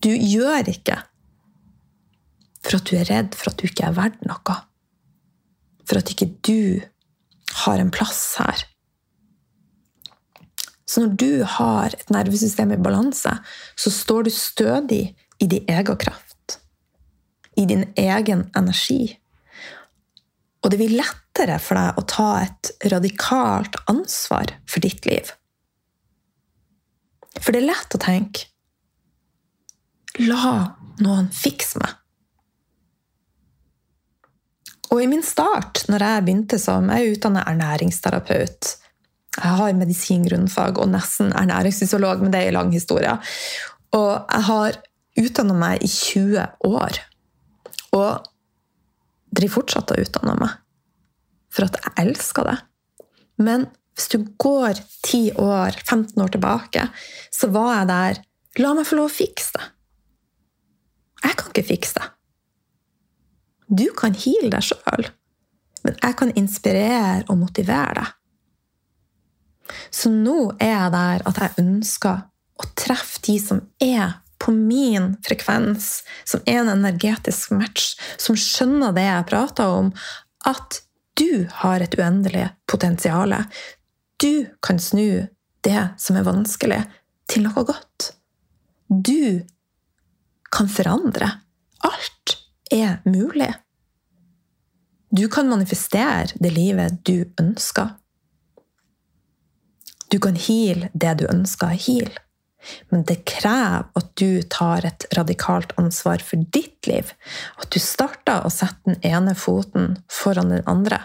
Du 0.03 0.11
gjør 0.11 0.69
ikke 0.73 0.99
for 2.67 2.81
at 2.81 2.89
du 2.91 2.97
er 2.99 3.07
redd 3.09 3.37
for 3.39 3.53
at 3.53 3.61
du 3.61 3.69
ikke 3.69 3.87
er 3.89 3.97
verdt 3.97 4.25
noe. 4.27 4.57
For 5.87 6.01
at 6.01 6.11
ikke 6.13 6.31
du 6.47 6.83
har 7.65 7.81
en 7.81 7.93
plass 7.95 8.37
her. 8.41 8.65
Så 10.87 11.03
når 11.03 11.15
du 11.19 11.31
har 11.57 11.95
et 11.95 12.11
nervesystem 12.15 12.73
i 12.75 12.81
balanse, 12.81 13.33
så 13.77 13.91
står 13.91 14.27
du 14.27 14.31
stødig 14.31 15.05
i 15.43 15.47
din 15.51 15.67
egen 15.69 15.99
kraft. 15.99 16.59
I 17.57 17.67
din 17.67 17.85
egen 17.99 18.47
energi. 18.57 19.17
Og 20.63 20.71
det 20.71 20.79
blir 20.81 20.95
lettere 20.99 21.59
for 21.63 21.79
deg 21.79 21.99
å 21.99 22.07
ta 22.11 22.29
et 22.45 22.71
radikalt 22.93 23.79
ansvar 23.91 24.55
for 24.67 24.85
ditt 24.85 25.07
liv. 25.07 25.31
For 27.41 27.53
det 27.53 27.63
er 27.63 27.71
lett 27.73 27.95
å 27.95 28.03
tenke 28.03 28.49
La 30.17 30.77
noen 31.05 31.27
fikse 31.29 31.77
meg. 31.83 31.93
Og 34.97 35.03
i 35.05 35.09
min 35.11 35.21
start, 35.21 35.83
når 35.93 36.01
jeg 36.01 36.25
begynte 36.25 36.57
som 36.57 36.87
Jeg 36.89 37.05
er 37.05 37.15
utdannet 37.19 37.49
ernæringsterapeut. 37.51 38.69
Jeg 39.37 39.57
har 39.59 39.75
medisingrunnfag 39.77 40.79
og 40.81 40.89
nesten 40.89 41.35
ernæringsfysiolog, 41.37 42.23
men 42.23 42.33
det 42.33 42.41
er 42.41 42.49
en 42.49 42.57
lang 42.57 42.73
historie. 42.73 43.13
Og 43.93 44.13
jeg 44.33 44.47
har 44.47 44.79
utdanna 45.21 45.59
meg 45.59 45.85
i 45.85 45.91
20 45.93 46.47
år. 46.71 47.03
Og 47.93 48.25
driver 49.37 49.57
fortsatt 49.59 49.93
og 49.93 50.01
utdanner 50.01 50.41
meg. 50.41 50.57
For 51.53 51.69
at 51.69 51.77
jeg 51.77 52.07
elsker 52.07 52.49
det. 52.49 52.57
Men 53.37 53.69
hvis 53.93 54.09
du 54.17 54.25
går 54.41 54.81
10 55.05 55.37
år, 55.37 55.77
15 55.85 56.25
år 56.25 56.33
tilbake, 56.33 56.89
så 57.29 57.53
var 57.53 57.83
jeg 57.83 57.93
der 57.93 58.25
La 58.57 58.73
meg 58.73 58.89
få 58.89 58.97
lov 58.97 59.11
å 59.11 59.13
fikse 59.13 59.59
det. 59.59 59.65
Jeg 61.27 61.37
kan 61.37 61.53
ikke 61.53 61.71
fikse 61.75 61.99
det. 62.01 62.16
Du 63.67 63.89
kan 63.99 64.15
heale 64.15 64.51
deg 64.53 64.63
sjøl, 64.63 65.09
men 65.83 65.99
jeg 65.99 66.17
kan 66.19 66.33
inspirere 66.39 67.25
og 67.27 67.41
motivere 67.41 67.99
deg. 67.99 68.13
Så 69.91 70.13
nå 70.13 70.53
er 70.63 70.71
jeg 70.71 70.93
der 70.95 71.25
at 71.27 71.41
jeg 71.43 71.65
ønsker 71.65 72.23
å 72.63 72.69
treffe 72.79 73.23
de 73.27 73.37
som 73.43 73.65
er 73.83 74.21
på 74.39 74.53
min 74.55 75.15
frekvens, 75.27 76.05
som 76.29 76.45
er 76.47 76.61
en 76.61 76.71
energetisk 76.77 77.55
match, 77.57 77.95
som 78.21 78.39
skjønner 78.39 78.95
det 78.95 79.07
jeg 79.09 79.29
prater 79.33 79.79
om, 79.81 79.91
at 80.47 80.83
du 81.19 81.49
har 81.63 81.83
et 81.83 81.97
uendelig 81.99 82.45
potensial. 82.69 83.35
Du 84.23 84.47
kan 84.63 84.79
snu 84.79 85.27
det 85.67 85.83
som 85.99 86.19
er 86.21 86.29
vanskelig, 86.29 86.85
til 87.27 87.49
noe 87.49 87.65
godt. 87.67 88.13
Du 88.87 89.43
kan 90.55 90.69
forandre. 90.71 91.33
Alt 91.83 92.37
er 92.73 92.99
mulig. 93.05 93.53
Du 95.11 95.29
kan 95.29 95.49
manifestere 95.49 96.35
det 96.35 96.51
livet 96.53 97.01
du 97.07 97.25
ønsker. 97.41 97.95
Du 100.11 100.19
kan 100.23 100.37
heale 100.39 100.91
det 100.95 101.19
du 101.21 101.27
ønsker 101.31 101.73
å 101.73 101.81
heale. 101.87 102.23
Men 102.91 103.05
det 103.07 103.21
krever 103.29 103.87
at 103.99 104.09
du 104.19 104.43
tar 104.51 104.87
et 104.89 105.07
radikalt 105.15 105.75
ansvar 105.79 106.23
for 106.25 106.43
ditt 106.55 106.89
liv. 106.91 107.13
At 107.63 107.71
du 107.71 107.79
starter 107.83 108.43
å 108.43 108.51
sette 108.51 108.91
den 108.91 108.99
ene 109.07 109.37
foten 109.39 110.01
foran 110.11 110.51
den 110.55 110.65
andre. 110.67 110.99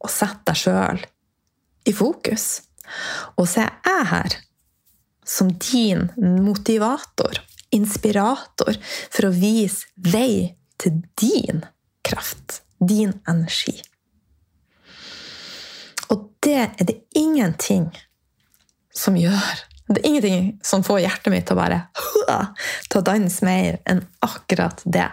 Og 0.00 0.12
setter 0.12 0.52
deg 0.52 0.60
sjøl 0.62 1.02
i 1.88 1.94
fokus. 1.96 2.46
Og 3.36 3.46
så 3.48 3.66
er 3.66 3.74
jeg 3.86 4.08
her 4.14 4.38
som 5.30 5.52
din 5.62 6.08
motivator, 6.42 7.38
inspirator, 7.70 8.80
for 9.12 9.28
å 9.28 9.34
vise 9.36 9.86
vei 10.10 10.56
til 10.80 11.00
din 11.20 11.64
kraft, 12.06 12.62
din 12.80 13.12
energi. 13.28 13.76
Og 16.10 16.30
det 16.42 16.56
er 16.64 16.86
det 16.88 17.02
ingenting 17.14 17.90
som 18.96 19.18
gjør 19.18 19.66
det 19.90 20.00
er 20.00 20.06
ingenting 20.06 20.58
som 20.62 20.84
får 20.86 21.00
hjertet 21.02 21.32
mitt 21.32 21.46
til 21.48 21.56
å 21.56 21.58
bare 21.58 21.80
til 22.90 23.00
å 23.00 23.06
danse 23.06 23.42
mer 23.46 23.80
enn 23.90 24.04
akkurat 24.22 24.82
det. 24.86 25.08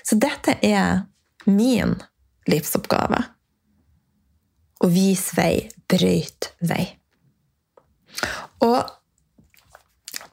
Så 0.00 0.16
dette 0.16 0.56
er 0.64 1.02
min 1.44 1.92
livsoppgave. 2.48 3.20
Å 4.80 4.88
vise 4.92 5.36
vei, 5.36 5.66
brøyte 5.88 6.54
vei. 6.64 6.86
Og 8.64 8.80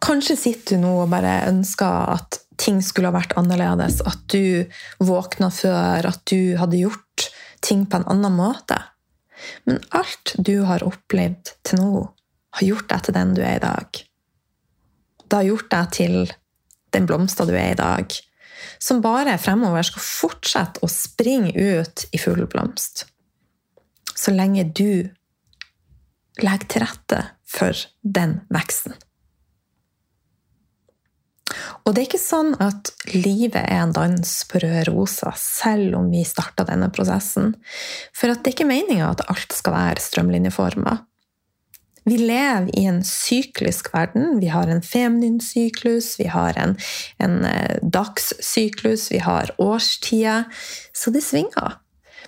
kanskje 0.03 0.39
sitter 0.39 0.77
du 0.77 0.85
nå 0.85 0.93
og 1.01 1.11
bare 1.11 1.41
ønsker 1.49 2.15
at 2.15 2.39
ting 2.61 2.81
skulle 2.85 3.11
ha 3.11 3.15
vært 3.15 3.35
annerledes. 3.39 4.01
At 4.07 4.25
du 4.31 4.65
våkna 5.03 5.49
før, 5.53 6.09
at 6.09 6.23
du 6.29 6.55
hadde 6.59 6.81
gjort 6.81 7.29
ting 7.63 7.85
på 7.87 7.99
en 7.99 8.09
annen 8.11 8.35
måte. 8.35 8.79
Men 9.67 9.81
alt 9.95 10.35
du 10.37 10.63
har 10.67 10.85
opplevd 10.85 11.55
til 11.67 11.81
nå, 11.81 12.03
har 12.53 12.67
gjort 12.67 12.89
deg 12.91 13.07
til 13.07 13.17
den 13.17 13.33
du 13.37 13.41
er 13.43 13.57
i 13.57 13.63
dag. 13.63 14.03
Det 15.23 15.39
har 15.39 15.49
gjort 15.49 15.71
deg 15.71 15.91
til 15.97 16.17
den 16.93 17.07
blomsta 17.09 17.47
du 17.49 17.55
er 17.57 17.73
i 17.73 17.79
dag, 17.79 18.13
som 18.79 19.01
bare 19.03 19.39
fremover 19.41 19.85
skal 19.87 20.05
fortsette 20.05 20.83
å 20.83 20.91
springe 20.91 21.53
ut 21.55 22.05
i 22.13 22.21
full 22.21 22.45
blomst. 22.51 23.07
Så 24.13 24.31
lenge 24.35 24.67
du 24.69 25.09
legger 26.43 26.69
til 26.69 26.85
rette 26.85 27.23
for 27.49 27.77
den 28.01 28.41
veksten. 28.53 28.95
Og 31.83 31.91
det 31.91 32.01
er 32.01 32.07
ikke 32.07 32.21
sånn 32.21 32.53
at 32.63 32.93
livet 33.13 33.59
er 33.59 33.81
en 33.83 33.93
dans 33.95 34.35
på 34.49 34.61
røde 34.63 34.85
roser, 34.89 35.33
selv 35.37 35.97
om 35.99 36.07
vi 36.13 36.23
starta 36.27 36.65
denne 36.67 36.89
prosessen. 36.93 37.53
For 38.15 38.31
det 38.31 38.39
er 38.39 38.55
ikke 38.55 38.69
meninga 38.69 39.11
at 39.11 39.25
alt 39.31 39.55
skal 39.55 39.75
være 39.75 40.03
strømlinjeforma. 40.03 41.01
Vi 42.03 42.17
lever 42.19 42.67
i 42.79 42.83
en 42.89 42.99
syklisk 43.07 43.93
verden. 43.93 44.39
Vi 44.41 44.49
har 44.51 44.67
en 44.67 44.81
feminin 44.83 45.39
syklus, 45.43 46.17
vi 46.19 46.27
har 46.31 46.57
en, 46.59 46.75
en 47.23 47.37
eh, 47.47 47.77
dagssyklus, 47.83 49.07
vi 49.11 49.21
har 49.23 49.53
årstider. 49.57 50.49
Så 50.95 51.13
det 51.15 51.23
svinger. 51.23 51.79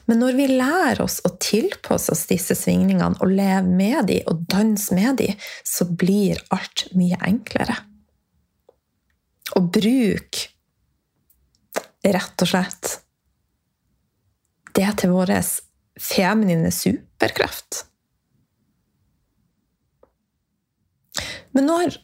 Men 0.06 0.22
når 0.22 0.38
vi 0.38 0.48
lærer 0.54 1.02
oss 1.04 1.18
å 1.26 1.34
tilpasse 1.42 2.14
oss 2.14 2.28
disse 2.30 2.56
svingningene 2.56 3.20
og 3.20 3.32
leve 3.32 3.66
med 3.68 4.08
dem 4.12 4.32
og 4.32 4.46
danse 4.52 4.96
med 4.96 5.20
dem, 5.24 5.36
så 5.66 5.88
blir 5.90 6.40
alt 6.56 6.88
mye 6.96 7.20
enklere. 7.26 7.80
Og 9.54 9.68
bruk 9.78 10.42
rett 12.06 12.44
og 12.46 12.50
slett 12.50 12.96
det 14.76 14.88
til 15.00 15.14
vår 15.14 15.32
feminine 16.02 16.72
superkraft. 16.74 17.86
Men 21.56 21.70
når 21.70 22.02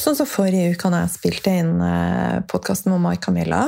Sånn 0.00 0.16
som 0.16 0.28
forrige 0.28 0.72
uke 0.72 0.88
da 0.88 1.02
jeg 1.02 1.12
spilte 1.12 1.52
inn 1.52 1.74
eh, 1.84 2.38
podkasten 2.48 2.94
med 2.94 3.02
Mai 3.04 3.18
Camilla, 3.20 3.66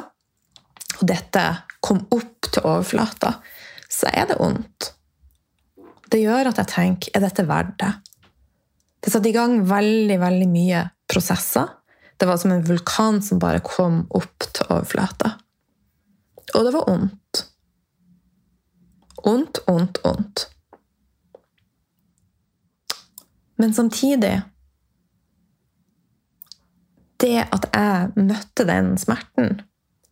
og 0.97 1.05
dette 1.05 1.43
kom 1.85 2.01
opp 2.17 2.49
til 2.49 2.65
overflata, 2.65 3.35
så 3.93 4.09
er 4.09 4.31
det 4.31 4.39
vondt. 4.39 4.89
Det 6.09 6.23
gjør 6.23 6.49
at 6.49 6.63
jeg 6.63 6.71
tenker 6.71 7.13
er 7.13 7.27
dette 7.27 7.45
verdt 7.49 7.77
det? 7.83 7.93
Det 9.05 9.13
satte 9.13 9.29
i 9.29 9.37
gang 9.37 9.59
veldig, 9.69 10.17
veldig 10.23 10.49
mye 10.49 10.81
prosesser. 11.11 11.75
Det 12.25 12.29
var 12.29 12.37
som 12.37 12.51
en 12.51 12.65
vulkan 12.65 13.23
som 13.23 13.39
bare 13.39 13.61
kom 13.61 13.99
opp 14.09 14.47
til 14.57 14.71
overflata. 14.73 15.35
Og 16.57 16.63
det 16.65 16.71
var 16.73 16.87
ondt. 16.89 17.41
Ondt, 19.29 19.59
ondt, 19.69 19.99
ondt. 20.09 20.45
Men 23.61 23.77
samtidig 23.77 24.33
det 27.21 27.45
at 27.45 27.69
jeg 27.75 28.17
møtte 28.17 28.65
den 28.73 28.95
smerten, 28.97 29.61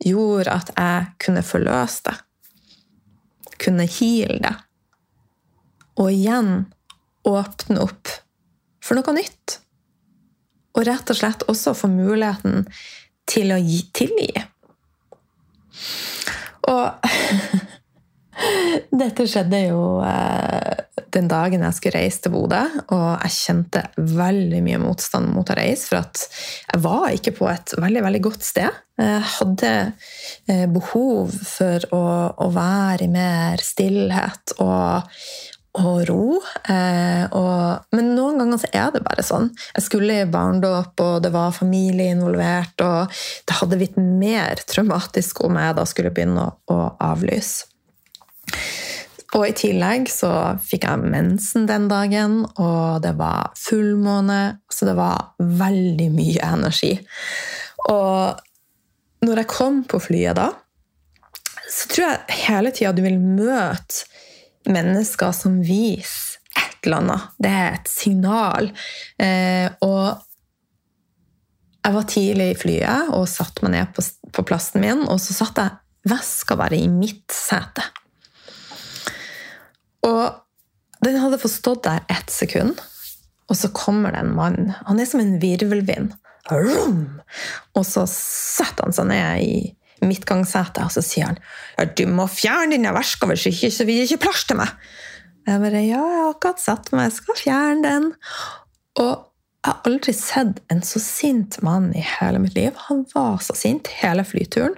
gjorde 0.05 0.53
at 0.53 0.75
jeg 0.77 1.09
kunne 1.17 1.47
forløse 1.55 2.11
det. 2.11 2.17
Kunne 3.57 3.89
heale 3.89 4.37
det. 4.51 4.55
Og 5.97 6.13
igjen 6.13 6.55
åpne 7.25 7.89
opp 7.89 8.19
for 8.85 9.01
noe 9.01 9.17
nytt. 9.17 9.62
Og 10.73 10.87
rett 10.89 11.13
og 11.13 11.19
slett 11.19 11.45
også 11.53 11.75
få 11.77 11.91
muligheten 11.93 12.67
til 13.29 13.53
å 13.55 13.61
gi, 13.61 13.83
tilgi. 13.95 14.33
Og 16.73 17.13
dette 19.03 19.27
skjedde 19.29 19.61
jo 19.67 19.83
eh, 20.07 20.83
den 21.13 21.29
dagen 21.31 21.65
jeg 21.67 21.77
skulle 21.77 22.01
reise 22.01 22.25
til 22.25 22.35
Bodø, 22.35 22.63
og 22.95 23.09
jeg 23.27 23.37
kjente 23.37 23.85
veldig 23.97 24.63
mye 24.65 24.81
motstand 24.83 25.33
mot 25.35 25.53
å 25.53 25.59
reise, 25.59 25.89
for 25.91 26.01
at 26.01 26.25
jeg 26.73 26.83
var 26.85 27.09
ikke 27.13 27.35
på 27.37 27.49
et 27.53 27.75
veldig, 27.77 28.05
veldig 28.09 28.23
godt 28.25 28.47
sted. 28.47 28.81
Jeg 29.03 29.23
hadde 29.37 29.73
eh, 30.53 30.67
behov 30.71 31.33
for 31.49 31.89
å, 31.97 32.03
å 32.45 32.49
være 32.55 33.09
i 33.09 33.13
mer 33.13 33.63
stillhet 33.65 34.57
og, 34.63 35.13
og 35.81 36.03
ro. 36.09 36.25
Eh, 36.69 37.25
og, 37.33 37.89
men 37.97 38.13
noen 38.17 38.43
ganger 38.43 38.61
så 38.61 38.71
er 38.77 38.93
det 38.93 39.03
bare 39.07 39.25
sånn. 39.25 39.51
Jeg 39.73 39.87
skulle 39.87 40.19
i 40.21 40.29
barndåp, 40.29 41.01
og 41.01 41.23
det 41.25 41.33
var 41.33 41.55
familie 41.57 42.13
involvert, 42.13 42.77
og 42.85 43.13
det 43.49 43.59
hadde 43.61 43.79
blitt 43.81 43.99
mer 43.99 44.61
traumatisk 44.69 45.45
om 45.47 45.57
jeg 45.61 45.79
da 45.79 45.87
skulle 45.89 46.13
begynne 46.15 46.45
å, 46.45 46.57
å 46.73 46.81
avlyse. 47.13 47.71
Og 49.33 49.47
i 49.49 49.55
tillegg 49.57 50.11
så 50.13 50.31
fikk 50.61 50.85
jeg 50.85 51.09
mensen 51.09 51.65
den 51.69 51.87
dagen, 51.89 52.43
og 52.61 53.01
det 53.05 53.15
var 53.17 53.55
fullmåne, 53.57 54.59
så 54.69 54.91
det 54.91 54.97
var 54.99 55.33
veldig 55.41 56.09
mye 56.13 56.51
energi. 56.53 56.99
Og 57.89 59.25
når 59.25 59.41
jeg 59.41 59.53
kom 59.55 59.81
på 59.89 60.03
flyet 60.05 60.37
da, 60.37 60.51
så 61.73 61.89
tror 61.89 62.05
jeg 62.05 62.43
hele 62.45 62.73
tida 62.77 62.93
du 62.93 63.01
vil 63.07 63.17
møte 63.17 64.05
mennesker 64.71 65.33
som 65.37 65.61
viser 65.65 66.41
et 66.59 66.87
eller 66.87 67.01
annet. 67.03 67.33
Det 67.39 67.53
er 67.63 67.79
et 67.79 67.91
signal. 67.91 68.71
Eh, 69.23 69.69
og 69.85 70.21
jeg 71.83 71.97
var 71.97 72.09
tidlig 72.11 72.49
i 72.53 72.59
flyet 72.59 73.13
og 73.17 73.31
satte 73.31 73.65
meg 73.65 73.75
ned 73.75 73.97
på, 73.97 74.45
plassen 74.47 74.85
min, 74.85 75.03
og 75.11 75.19
så 75.23 75.35
satt 75.35 75.59
jeg 75.59 76.11
veska 76.13 76.57
bare 76.59 76.79
i 76.79 76.89
mitt 76.91 77.35
sete. 77.35 77.85
Og 80.07 81.03
den 81.03 81.19
hadde 81.19 81.41
fått 81.43 81.57
stått 81.57 81.85
der 81.87 82.05
ett 82.11 82.31
sekund, 82.31 82.79
og 83.51 83.59
så 83.59 83.71
kommer 83.75 84.15
det 84.15 84.23
en 84.23 84.35
mann. 84.37 84.73
Han 84.87 85.03
er 85.03 85.09
som 85.11 85.23
en 85.23 85.39
virvelvind. 85.43 86.15
Og 86.51 87.85
så 87.87 88.05
setter 88.11 88.87
han 88.87 88.95
seg 88.95 89.09
ned 89.11 89.43
i 89.43 89.55
midtgangssetet 90.03 90.83
og 90.85 90.93
så 90.95 91.03
sier 91.05 91.31
han 91.31 91.41
ja, 91.79 91.87
'Du 91.87 92.07
må 92.11 92.27
fjerne 92.31 92.77
dine 92.77 92.95
veska, 92.95 93.29
hvis 93.31 93.49
ikke 93.51 93.71
så 93.71 93.87
blir 93.89 94.05
ikke 94.05 94.25
plass 94.27 94.45
til 94.49 94.59
meg.' 94.61 94.75
Jeg 95.47 95.61
bare 95.61 95.83
'Ja, 95.83 95.99
jeg 95.99 96.23
har 96.23 96.33
akkurat 96.35 96.61
satt 96.61 96.93
meg, 96.93 97.11
jeg 97.11 97.19
skal 97.21 97.41
fjerne 97.45 97.83
den.' 97.83 98.13
Og 99.03 99.29
jeg 99.63 99.71
har 99.71 99.83
aldri 99.87 100.13
sett 100.13 100.61
en 100.71 100.83
så 100.83 100.99
sint 100.99 101.63
mann 101.63 101.93
i 101.95 102.03
hele 102.03 102.41
mitt 102.43 102.55
liv. 102.55 102.73
Han 102.89 103.05
var 103.15 103.39
så 103.39 103.55
sint 103.55 103.87
hele 104.03 104.25
flyturen. 104.27 104.75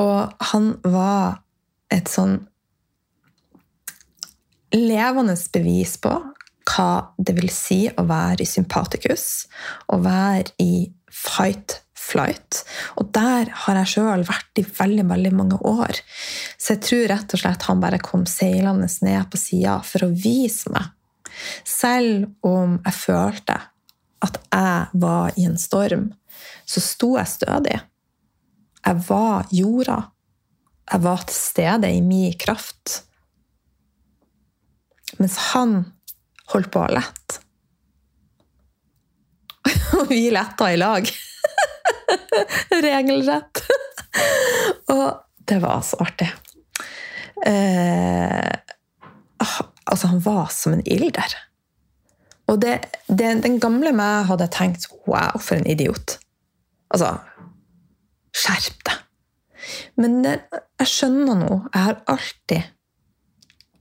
Og 0.00 0.32
han 0.52 0.70
var 0.84 1.42
et 1.92 2.08
sånn 2.08 2.38
levende 4.72 5.36
bevis 5.52 5.98
på 6.00 6.14
hva 6.70 6.90
det 7.18 7.34
vil 7.36 7.50
si 7.52 7.82
å 7.90 8.06
være 8.08 8.44
i 8.44 8.48
sympatikus, 8.48 9.26
å 9.92 9.98
være 10.00 10.54
i 10.62 10.72
fight 11.10 11.80
flight. 12.10 12.62
Og 13.00 13.10
der 13.14 13.50
har 13.64 13.80
jeg 13.80 13.92
sjøl 13.94 14.24
vært 14.28 14.60
i 14.60 14.66
veldig 14.66 15.06
veldig 15.10 15.32
mange 15.36 15.58
år. 15.66 16.00
Så 16.58 16.74
jeg 16.74 16.84
tror 16.86 17.10
rett 17.12 17.34
og 17.36 17.42
slett 17.42 17.66
han 17.68 17.82
bare 17.82 18.00
kom 18.02 18.26
seilende 18.28 18.88
ned 19.06 19.30
på 19.30 19.40
sida 19.40 19.78
for 19.86 20.06
å 20.06 20.14
vise 20.14 20.72
meg. 20.74 20.90
Selv 21.64 22.30
om 22.46 22.78
jeg 22.84 22.96
følte 22.98 23.58
at 24.20 24.40
jeg 24.50 25.02
var 25.02 25.36
i 25.40 25.46
en 25.48 25.60
storm, 25.60 26.10
så 26.68 26.82
sto 26.84 27.14
jeg 27.16 27.30
stødig. 27.30 27.78
Jeg 28.80 29.04
var 29.08 29.48
jorda. 29.54 30.00
Jeg 30.90 31.04
var 31.04 31.24
til 31.26 31.36
stede 31.36 31.92
i 31.92 32.02
min 32.04 32.34
kraft. 32.40 33.00
Mens 35.18 35.36
han 35.52 35.82
holdt 36.50 36.70
på 36.72 36.82
å 36.82 36.92
lette. 36.92 37.40
Og 40.00 40.08
vi 40.12 40.30
letta 40.32 40.70
i 40.72 40.78
lag. 40.80 41.10
Regelrett. 42.86 43.62
Og 44.94 45.06
det 45.50 45.58
var 45.62 45.80
så 45.86 45.98
artig. 46.04 46.30
Eh, 47.46 48.50
altså, 49.84 50.06
han 50.06 50.20
var 50.20 50.50
som 50.54 50.76
en 50.76 50.84
ilder. 50.86 51.36
Og 52.50 52.58
det, 52.60 52.80
det, 53.06 53.30
den 53.44 53.60
gamle 53.62 53.92
meg 53.94 54.26
hadde 54.30 54.50
tenkt 54.50 54.88
Wow, 55.06 55.38
for 55.38 55.58
en 55.58 55.68
idiot. 55.70 56.18
Altså 56.90 57.16
Skjerp 58.36 58.84
deg. 58.86 58.98
Men 60.00 60.20
det, 60.24 60.36
jeg 60.80 60.90
skjønner 60.90 61.40
nå. 61.40 61.56
Jeg 61.74 61.82
har 61.86 61.98
alltid 62.10 62.60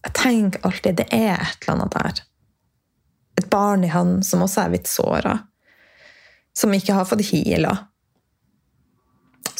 Jeg 0.06 0.16
tenker 0.18 0.66
alltid 0.68 0.98
det 1.02 1.08
er 1.14 1.36
et 1.36 1.62
eller 1.64 1.76
annet 1.76 1.98
der. 1.98 2.24
Et 3.40 3.50
barn 3.50 3.86
i 3.86 3.92
han 3.94 4.20
som 4.26 4.44
også 4.46 4.64
er 4.64 4.74
blitt 4.74 4.90
såra. 4.90 5.36
Som 6.58 6.74
ikke 6.76 6.98
har 6.98 7.08
fått 7.08 7.28
heala. 7.30 7.76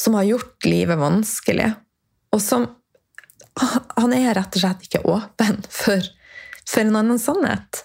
Som 0.00 0.16
har 0.16 0.28
gjort 0.28 0.68
livet 0.68 1.00
vanskelig. 1.00 1.72
Og 2.32 2.42
som 2.42 2.68
Han 3.98 4.14
er 4.16 4.32
rett 4.38 4.54
og 4.56 4.62
slett 4.62 4.84
ikke 4.86 5.02
åpen 5.10 5.58
for, 5.68 6.04
for 6.64 6.80
en 6.80 6.96
annen 6.96 7.18
sannhet. 7.20 7.82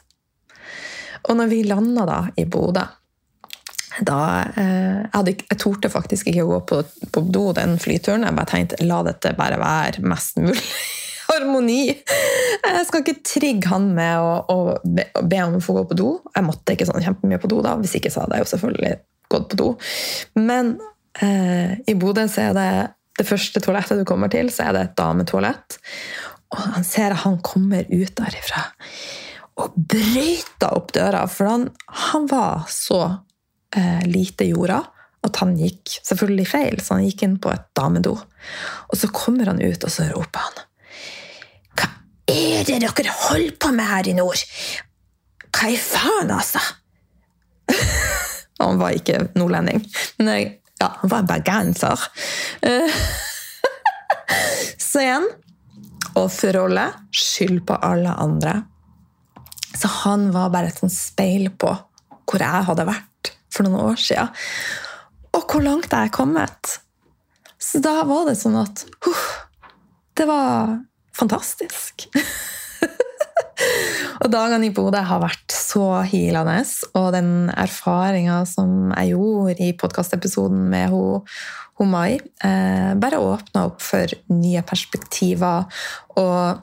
Og 1.26 1.36
når 1.36 1.50
vi 1.52 1.64
landa 1.68 2.06
da 2.08 2.20
i 2.40 2.46
Bodø 2.48 2.86
da, 4.04 4.44
eh, 4.60 5.00
jeg, 5.00 5.10
hadde, 5.14 5.34
jeg, 5.40 5.58
torde 5.62 5.92
faktisk 5.92 6.28
ikke 6.28 6.44
å 6.44 6.50
gå 6.50 6.60
på, 6.70 6.80
på, 7.16 7.24
do 7.32 7.46
den 7.56 7.78
flyturen. 7.80 8.26
Jeg 8.28 8.36
bare 8.36 8.52
tenkte 8.52 8.88
la 8.88 9.02
dette 9.08 9.32
bare 9.38 9.60
være 9.62 10.04
mest 10.04 10.40
mulig 10.42 10.64
harmoni. 11.30 11.94
Jeg 11.96 12.88
skal 12.90 13.04
ikke 13.04 13.22
trigge 13.26 13.72
han 13.72 13.88
med 13.96 14.20
å, 14.20 14.34
å 14.52 14.58
be, 14.84 15.08
be, 15.22 15.40
om 15.46 15.58
å 15.60 15.64
få 15.64 15.78
gå 15.80 15.86
på 15.92 16.00
do. 16.00 16.10
Jeg 16.36 16.48
måtte 16.48 16.76
ikke 16.76 16.90
sånn 16.90 17.06
kjempemye 17.06 17.40
på 17.42 17.52
do, 17.52 17.62
da. 17.66 17.78
Hvis 17.80 17.96
ikke 18.00 18.12
så 18.14 18.26
hadde 18.26 18.40
jeg 18.40 18.46
jo 18.46 18.52
selvfølgelig 18.56 18.94
gått 19.32 19.48
på 19.54 19.62
do. 19.64 19.70
Men 20.44 20.76
eh, 21.24 21.76
i 21.88 21.96
Bodø 22.00 22.28
så 22.32 22.50
er 22.50 22.58
det 22.58 22.70
det 23.16 23.28
første 23.28 23.62
toalettet 23.64 24.02
du 24.02 24.08
kommer 24.08 24.32
til, 24.32 24.50
så 24.52 24.68
er 24.68 24.76
det 24.76 24.82
et 24.84 24.98
dametoalett. 25.00 25.78
Og 26.52 26.60
han 26.76 26.88
ser 26.88 27.16
at 27.16 27.24
han 27.24 27.38
kommer 27.44 27.88
ut 27.88 28.18
derifra 28.18 28.66
og 29.62 29.76
brøyta 29.76 30.74
opp 30.76 30.92
døra, 30.96 31.24
for 31.32 31.48
han, 31.48 31.70
han 32.12 32.28
var 32.28 32.66
så 32.72 33.00
eh, 33.76 34.04
lite 34.08 34.50
jorda 34.50 34.82
at 35.26 35.40
han 35.42 35.56
gikk 35.58 35.96
selvfølgelig 36.06 36.48
feil, 36.50 36.82
så 36.84 36.98
han 36.98 37.08
gikk 37.08 37.24
inn 37.26 37.38
på 37.42 37.50
et 37.54 37.64
damedo. 37.78 38.14
Og 38.92 39.00
så 39.00 39.10
kommer 39.16 39.50
han 39.50 39.62
ut, 39.64 39.88
og 39.88 39.92
så 39.92 40.10
roper 40.12 40.44
han 40.44 40.60
Hva 41.80 41.88
er 42.36 42.68
det 42.68 42.82
dere 42.84 43.16
holder 43.24 43.56
på 43.58 43.72
med 43.74 43.90
her 43.90 44.12
i 44.12 44.18
nord? 44.18 44.44
Hva 45.56 45.72
i 45.72 45.80
faen, 45.80 46.36
altså? 46.36 46.62
han 48.62 48.82
var 48.82 49.00
ikke 49.00 49.24
nordlending, 49.40 49.82
men 50.20 50.34
jeg, 50.34 50.52
ja, 50.82 50.90
han 51.02 51.12
var 51.12 51.28
bergenser. 51.30 52.08
så 54.90 55.02
igjen 55.02 55.28
offerrolle, 56.16 56.92
skyld 57.12 57.66
på 57.68 57.76
alle 57.84 58.10
andre. 58.10 58.64
Så 59.76 59.88
han 59.88 60.32
var 60.32 60.54
bare 60.54 60.72
et 60.72 60.80
sånt 60.80 60.96
speil 60.96 61.50
på 61.52 61.72
hvor 62.26 62.42
jeg 62.42 62.68
hadde 62.70 62.88
vært 62.88 63.34
for 63.54 63.68
noen 63.68 63.92
år 63.92 64.00
siden. 64.02 64.32
Og 65.36 65.52
hvor 65.52 65.64
langt 65.64 65.92
jeg 65.92 66.10
er 66.10 66.16
kommet. 66.16 66.78
Så 67.60 67.82
da 67.84 68.00
var 68.08 68.30
det 68.30 68.38
sånn 68.40 68.56
at 68.60 68.86
uh, 69.08 69.26
Det 70.16 70.28
var 70.30 70.78
fantastisk. 71.16 72.08
og 74.24 74.32
dagene 74.32 74.70
i 74.70 74.74
Bodø 74.76 75.02
har 75.04 75.24
vært 75.24 75.55
så 75.76 75.90
healende. 76.08 76.62
Og 76.96 77.12
den 77.16 77.32
erfaringa 77.52 78.42
som 78.50 78.94
jeg 78.96 79.16
gjorde 79.16 79.58
i 79.64 79.74
podkastepisoden 79.78 80.70
med 80.72 80.94
hun, 80.94 81.26
hun 81.80 81.92
Mai, 81.92 82.20
eh, 82.44 82.94
bare 82.96 83.20
åpna 83.20 83.68
opp 83.68 83.82
for 83.84 84.12
nye 84.32 84.64
perspektiver. 84.64 85.68
Og 86.16 86.62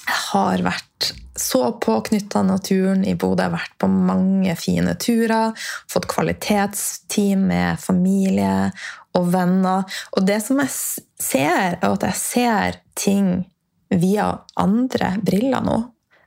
jeg 0.00 0.22
har 0.32 0.64
vært 0.64 1.12
så 1.40 1.62
påknytta 1.80 2.42
naturen 2.44 3.04
i 3.04 3.14
Bodø. 3.14 3.44
Jeg 3.44 3.50
har 3.50 3.58
vært 3.58 3.76
på 3.80 3.88
mange 3.92 4.56
fine 4.58 4.96
turer. 5.00 5.54
Fått 5.88 6.08
kvalitetsteam 6.10 7.46
med 7.52 7.80
familie 7.80 8.72
og 9.16 9.30
venner. 9.32 9.86
Og 10.16 10.26
det 10.26 10.40
som 10.44 10.60
jeg 10.60 10.72
ser, 11.20 11.78
er 11.80 11.88
at 11.92 12.04
jeg 12.08 12.20
ser 12.20 12.82
ting 12.98 13.32
via 13.90 14.32
andre 14.60 15.16
briller 15.24 15.64
nå. 15.66 15.78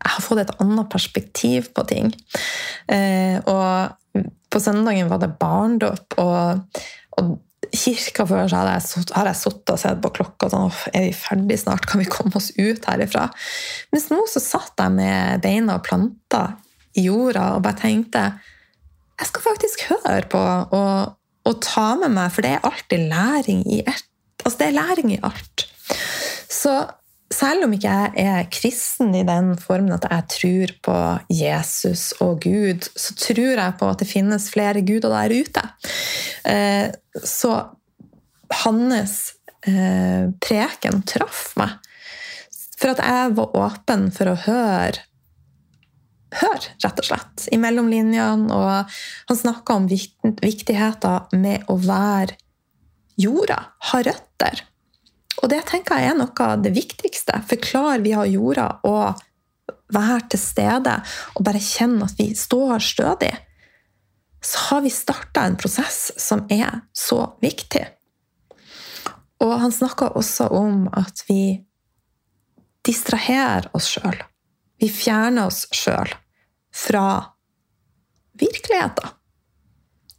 Jeg 0.04 0.16
har 0.18 0.26
fått 0.26 0.44
et 0.44 0.54
annet 0.60 0.92
perspektiv 0.92 1.72
på 1.76 1.86
ting. 1.89 2.12
Eh, 2.92 3.39
og 3.48 4.26
på 4.54 4.62
søndagen 4.62 5.10
var 5.10 5.22
det 5.24 5.34
barndåp, 5.39 6.18
og, 6.22 6.84
og 7.18 7.34
kirka 7.74 8.26
før 8.30 8.46
så 8.50 8.60
hadde 8.62 8.76
jeg, 8.76 9.06
har 9.16 9.30
jeg 9.32 9.39
sittet 9.39 9.74
og 9.74 9.82
sett 9.82 10.02
på 10.04 10.12
klokka 10.13 10.50
sånn 10.52 10.70
Er 10.94 11.08
vi 11.08 11.16
ferdig 11.18 11.58
snart? 11.62 11.88
Kan 11.89 12.04
vi 12.04 12.10
komme 12.10 12.36
oss 12.38 12.52
ut 12.60 12.86
herifra? 12.89 13.28
Mens 13.94 14.10
nå 14.12 14.20
så 14.30 14.44
satt 14.44 14.78
jeg 14.78 14.94
med 14.94 15.44
beina 15.46 15.80
og 15.80 15.86
planta 15.88 16.44
i 16.94 17.08
jorda 17.08 17.56
og 17.56 17.63
bare 17.66 17.80
tenkte 17.82 18.24
Jeg 19.18 19.30
skal 19.32 19.46
faktisk 19.48 19.86
høre 19.89 20.26
på 20.30 20.42
og, 20.78 21.16
og 21.50 21.62
ta 21.66 21.94
med 22.00 22.13
meg, 22.13 22.30
for 22.34 22.46
det 22.46 22.56
er 22.56 22.68
alltid 22.68 23.08
læring 23.10 23.63
i 23.66 23.82
ett. 23.82 24.10
Altså, 24.44 24.58
det 24.60 24.68
er 24.68 24.78
læring 24.78 25.13
i 25.16 25.22
alt. 25.24 25.66
Så 26.52 26.76
selv 27.43 27.67
om 27.67 27.75
ikke 27.75 27.91
jeg 27.91 28.23
er 28.23 28.49
kristen 28.53 29.13
i 29.17 29.25
den 29.27 29.53
formen 29.60 29.95
at 29.95 30.08
jeg 30.08 30.27
tror 30.38 30.73
på 30.88 30.97
Jesus 31.34 32.13
og 32.23 32.43
Gud, 32.45 32.88
så 32.95 33.15
tror 33.19 33.60
jeg 33.60 33.77
på 33.79 33.89
at 33.89 34.03
det 34.03 34.10
finnes 34.10 34.49
flere 34.53 34.84
guder 34.86 35.12
der 35.12 35.34
ute. 35.43 35.63
Eh, 36.47 36.88
så 37.19 37.56
hans 38.63 39.15
eh, 39.67 40.29
preken 40.43 41.03
traff 41.10 41.51
meg. 41.60 41.79
For 42.79 42.93
at 42.93 43.03
jeg 43.03 43.36
var 43.38 43.58
åpen 43.60 44.10
for 44.15 44.32
å 44.32 44.39
høre 44.45 45.03
hør, 46.34 46.63
rett 46.82 47.01
og 47.01 47.06
slett, 47.06 47.47
i 47.53 47.60
mellomlinjene. 47.62 48.49
Og 48.49 48.95
han 49.29 49.38
snakka 49.38 49.77
om 49.77 49.86
viktigheten 49.88 51.43
med 51.43 51.67
å 51.69 51.77
være 51.77 52.39
jorda, 53.21 53.60
ha 53.91 54.01
røtter. 54.08 54.63
Og 55.41 55.50
det 55.52 55.63
tenker 55.69 56.00
jeg 56.00 56.13
er 56.13 56.19
noe 56.19 56.46
av 56.46 56.62
det 56.63 56.74
viktigste. 56.76 57.39
For 57.48 58.00
via 58.04 58.26
jorda 58.30 58.67
og 58.88 59.24
være 59.93 60.22
til 60.34 60.41
stede 60.41 60.93
og 61.36 61.43
bare 61.46 61.62
kjenne 61.62 62.06
at 62.06 62.19
vi 62.19 62.32
står 62.38 62.80
stødig, 62.84 63.34
så 64.43 64.60
har 64.67 64.82
vi 64.84 64.91
starta 64.91 65.46
en 65.48 65.58
prosess 65.60 66.12
som 66.19 66.43
er 66.52 66.84
så 66.91 67.38
viktig. 67.41 67.86
Og 69.43 69.54
han 69.60 69.72
snakka 69.72 70.12
også 70.19 70.50
om 70.56 70.88
at 70.91 71.24
vi 71.28 71.63
distraherer 72.84 73.69
oss 73.76 73.93
sjøl. 73.96 74.19
Vi 74.80 74.89
fjerner 74.91 75.48
oss 75.48 75.65
sjøl 75.72 76.12
fra 76.76 77.08
virkeligheten. 78.39 79.12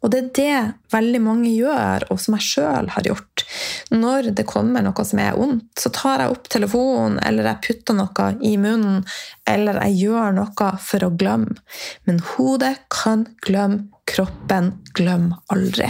Og 0.04 0.10
det 0.12 0.18
er 0.20 0.32
det 0.36 0.56
veldig 0.92 1.20
mange 1.24 1.50
gjør, 1.54 2.04
og 2.12 2.18
som 2.20 2.34
jeg 2.36 2.44
sjøl 2.44 2.90
har 2.92 3.06
gjort. 3.08 3.44
Når 3.88 4.28
det 4.36 4.44
kommer 4.44 4.84
noe 4.84 5.04
som 5.08 5.22
er 5.24 5.38
ondt, 5.40 5.70
så 5.80 5.88
tar 5.96 6.20
jeg 6.20 6.34
opp 6.34 6.50
telefonen, 6.52 7.16
eller 7.24 7.48
jeg 7.48 7.62
putter 7.64 7.96
noe 7.96 8.26
i 8.44 8.52
munnen, 8.60 9.00
eller 9.48 9.80
jeg 9.86 10.02
gjør 10.04 10.36
noe 10.36 10.70
for 10.84 11.06
å 11.08 11.12
glemme. 11.16 11.56
Men 12.04 12.20
hodet 12.34 12.74
kan 12.92 13.24
glemme, 13.46 13.88
kroppen 14.04 14.74
glemmer 14.92 15.40
aldri. 15.54 15.88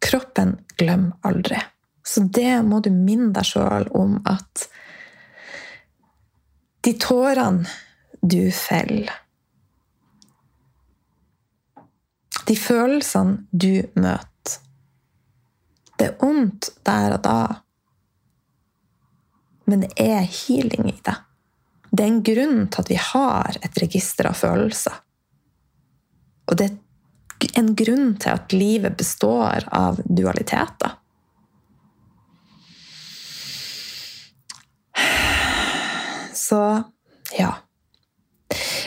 Kroppen 0.00 0.54
glemmer 0.80 1.18
aldri. 1.28 1.60
Så 2.02 2.24
det 2.32 2.62
må 2.64 2.80
du 2.80 2.88
minne 2.94 3.28
deg 3.36 3.44
sjøl 3.44 3.90
om 3.92 4.16
at 4.24 4.64
de 6.82 6.96
tårene 6.98 7.68
du 8.24 8.48
feller 8.56 9.12
De 12.48 12.56
følelsene 12.58 13.44
du 13.52 13.82
møter. 13.94 14.28
Det 15.98 16.08
er 16.08 16.16
vondt 16.18 16.72
der 16.82 17.14
og 17.14 17.20
da, 17.22 17.40
men 19.70 19.84
det 19.84 19.92
er 20.02 20.24
healing 20.26 20.88
i 20.90 20.96
det. 21.06 21.14
Det 21.92 22.02
er 22.02 22.10
en 22.10 22.22
grunn 22.26 22.64
til 22.72 22.82
at 22.82 22.90
vi 22.90 22.98
har 22.98 23.58
et 23.62 23.78
register 23.84 24.26
av 24.30 24.38
følelser. 24.40 24.96
Og 26.50 26.58
det 26.58 26.70
er 26.72 27.60
en 27.60 27.70
grunn 27.78 28.16
til 28.20 28.34
at 28.34 28.56
livet 28.56 28.96
består 28.98 29.68
av 29.70 30.00
dualiteter. 30.04 30.96
Så 36.36 36.62
ja. 37.38 37.52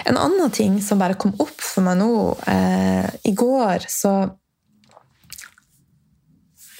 En 0.06 0.18
annen 0.22 0.52
ting 0.54 0.80
som 0.84 1.02
bare 1.02 1.18
kom 1.20 1.34
opp 1.42 1.62
for 1.62 1.86
meg 1.86 1.98
nå 2.00 2.10
eh, 2.52 3.08
I 3.26 3.36
går 3.38 3.88
så 3.92 4.16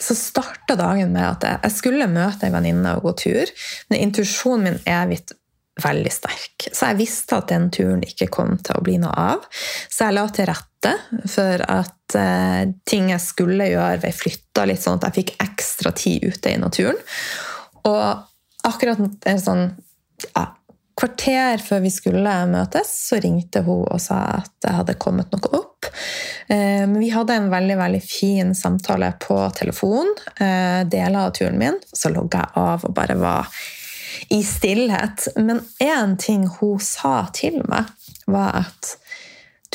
så 0.06 0.14
starta 0.14 0.76
dagen 0.78 1.14
med 1.16 1.24
at 1.26 1.46
jeg 1.64 1.74
skulle 1.74 2.06
møte 2.12 2.46
ei 2.46 2.54
venninne 2.54 2.92
og 2.98 3.08
gå 3.08 3.14
tur. 3.24 3.52
Men 3.90 4.04
intuisjonen 4.04 4.66
min 4.68 4.76
er 4.86 5.08
vidt 5.10 5.34
veldig 5.82 6.12
sterk. 6.14 6.68
Så 6.72 6.92
jeg 6.92 7.00
visste 7.00 7.40
at 7.40 7.50
den 7.52 7.68
turen 7.74 8.04
ikke 8.06 8.30
kom 8.32 8.56
til 8.64 8.78
å 8.78 8.84
bli 8.86 8.96
noe 9.02 9.12
av. 9.12 9.48
Så 9.90 10.08
jeg 10.08 10.16
la 10.16 10.26
til 10.32 10.48
rette 10.52 10.94
for 11.32 11.64
at 11.66 12.18
eh, 12.20 12.62
ting 12.88 13.10
jeg 13.12 13.24
skulle 13.24 13.72
gjøre, 13.72 14.00
ble 14.04 14.14
flytta 14.16 14.68
litt, 14.70 14.84
sånn 14.84 15.00
at 15.00 15.10
jeg 15.10 15.18
fikk 15.20 15.34
ekstra 15.48 15.92
tid 15.96 16.28
ute 16.30 16.54
i 16.54 16.62
naturen. 16.62 17.00
Og 17.90 18.06
akkurat 18.66 19.02
en 19.02 19.42
sånn 19.42 19.66
ja, 20.32 20.48
kvarter 20.96 21.60
før 21.60 21.82
vi 21.84 21.92
skulle 21.92 22.36
møtes, 22.48 22.92
så 23.10 23.20
ringte 23.24 23.62
hun 23.66 23.84
og 23.84 24.00
sa 24.02 24.20
at 24.38 24.52
det 24.64 24.76
hadde 24.78 24.98
kommet 25.02 25.34
noe 25.36 25.52
opp. 25.60 25.90
Eh, 26.48 26.86
men 26.88 27.00
vi 27.02 27.12
hadde 27.14 27.36
en 27.36 27.50
veldig 27.52 27.78
veldig 27.80 28.04
fin 28.04 28.54
samtale 28.56 29.12
på 29.22 29.38
telefon. 29.58 30.14
Eh, 30.40 30.86
deler 30.88 31.26
av 31.26 31.34
turen 31.36 31.60
min. 31.60 31.80
Så 31.92 32.14
logga 32.14 32.46
jeg 32.46 32.64
av 32.64 32.88
og 32.88 32.96
bare 32.96 33.18
var 33.20 33.52
i 34.32 34.42
stillhet. 34.44 35.28
Men 35.36 35.60
én 35.84 36.16
ting 36.22 36.48
hun 36.60 36.80
sa 36.80 37.26
til 37.36 37.60
meg, 37.68 37.92
var 38.26 38.64
at 38.64 38.96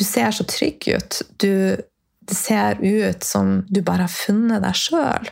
du 0.00 0.04
ser 0.06 0.32
så 0.32 0.46
trygg 0.48 0.88
ut. 0.88 1.20
Du, 1.36 1.76
det 2.24 2.36
ser 2.36 2.80
ut 2.80 3.24
som 3.24 3.60
du 3.68 3.82
bare 3.84 4.08
har 4.08 4.14
funnet 4.14 4.64
deg 4.64 4.78
sjøl. 4.78 5.28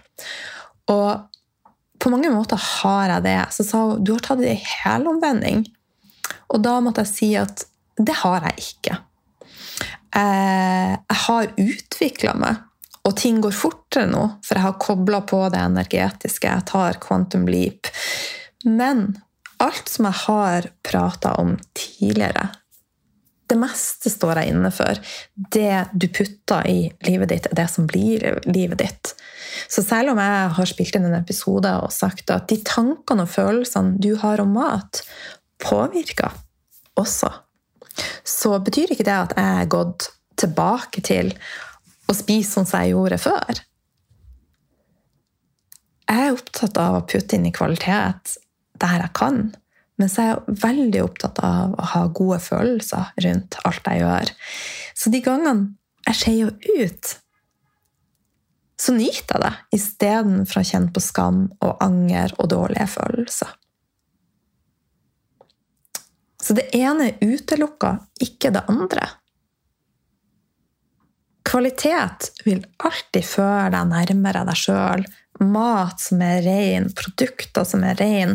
Og 0.93 1.25
på 1.99 2.13
mange 2.13 2.31
måter 2.31 2.61
har 2.61 3.15
jeg 3.15 3.25
det. 3.25 3.41
Så 3.57 3.67
sa 3.67 3.83
hun 3.89 4.05
du 4.05 4.15
har 4.15 4.23
tatt 4.25 4.43
det 4.45 4.53
i 4.53 4.69
helomvending. 4.85 5.65
Og 6.49 6.63
da 6.65 6.79
måtte 6.85 7.05
jeg 7.05 7.13
si 7.13 7.31
at 7.39 7.67
det 7.99 8.15
har 8.21 8.47
jeg 8.49 8.65
ikke. 8.69 8.99
Eh, 10.17 10.95
jeg 10.95 11.21
har 11.25 11.53
utvikla 11.59 12.35
meg, 12.39 12.63
og 13.09 13.17
ting 13.17 13.41
går 13.45 13.57
fortere 13.57 14.09
nå, 14.11 14.25
for 14.45 14.59
jeg 14.59 14.67
har 14.67 14.79
kobla 14.83 15.23
på 15.29 15.41
det 15.53 15.61
energetiske. 15.65 16.49
Jeg 16.49 16.69
tar 16.69 17.01
quantum 17.03 17.49
leap. 17.51 17.91
Men 18.65 19.11
alt 19.63 19.91
som 19.91 20.09
jeg 20.09 20.23
har 20.27 20.71
prata 20.87 21.35
om 21.41 21.57
tidligere, 21.77 22.49
det 23.49 23.57
meste 23.57 24.11
står 24.13 24.43
jeg 24.43 24.53
inne 24.53 24.71
for. 24.75 24.99
Det 25.35 25.87
du 25.97 26.05
putter 26.13 26.67
i 26.69 26.81
livet 27.09 27.31
ditt, 27.33 27.49
er 27.49 27.57
det 27.57 27.69
som 27.73 27.87
blir 27.89 28.27
livet 28.45 28.83
ditt. 28.83 29.15
Så 29.73 29.83
selv 29.87 30.13
om 30.13 30.21
jeg 30.21 30.51
har 30.59 30.69
spilt 30.69 30.99
inn 30.99 31.09
en 31.09 31.17
episode 31.17 31.71
og 31.81 31.95
sagt 31.95 32.29
at 32.35 32.49
de 32.53 32.59
tankene 32.61 33.25
og 33.25 33.33
følelsene 33.33 33.97
du 34.05 34.13
har 34.21 34.43
om 34.45 34.53
mat, 34.59 35.01
påvirker 35.63 36.35
også, 36.99 37.31
så 38.25 38.59
betyr 38.63 38.95
ikke 38.95 39.07
det 39.07 39.17
at 39.17 39.35
jeg 39.39 39.63
er 39.63 39.73
gått 39.73 40.11
tilbake 40.39 41.03
til 41.05 41.33
å 42.09 42.17
spise 42.17 42.55
sånn 42.55 42.69
som 42.69 42.83
jeg 42.83 42.95
gjorde 42.95 43.19
før. 43.21 43.63
Jeg 46.09 46.25
er 46.25 46.37
opptatt 46.37 46.79
av 46.81 46.97
å 46.97 47.07
putte 47.09 47.37
inn 47.37 47.49
i 47.49 47.55
kvalitet 47.55 48.39
der 48.81 49.03
jeg 49.03 49.13
kan. 49.19 49.49
Men 49.99 50.11
så 50.11 50.23
er 50.23 50.29
jeg 50.31 50.59
veldig 50.63 51.01
opptatt 51.05 51.41
av 51.45 51.75
å 51.75 51.87
ha 51.93 52.05
gode 52.15 52.39
følelser 52.41 53.11
rundt 53.25 53.59
alt 53.67 53.91
jeg 53.91 54.05
gjør. 54.05 54.33
Så 54.97 55.13
de 55.13 55.21
gangene 55.25 55.75
jeg 56.07 56.21
skeier 56.21 56.53
ut, 56.79 57.15
så 58.79 58.95
nyter 58.95 59.35
jeg 59.35 59.43
det 59.43 59.81
istedenfor 59.81 60.61
å 60.61 60.69
kjenne 60.71 60.95
på 60.95 61.03
skam 61.03 61.41
og 61.59 61.83
anger 61.85 62.33
og 62.39 62.53
dårlige 62.55 62.87
følelser. 62.95 63.51
Så 66.49 66.55
det 66.57 66.71
ene 66.73 67.11
utelukker 67.21 67.99
ikke 68.25 68.49
det 68.55 68.63
andre. 68.73 69.05
Kvalitet 71.45 72.31
vil 72.47 72.63
alltid 72.81 73.27
føre 73.29 73.69
deg 73.75 73.91
nærmere 73.91 74.47
deg 74.49 74.57
sjøl. 74.57 75.05
Mat 75.45 76.01
som 76.01 76.23
er 76.25 76.41
ren, 76.47 76.89
produkter 76.97 77.69
som 77.69 77.85
er 77.85 78.01
ren, 78.01 78.33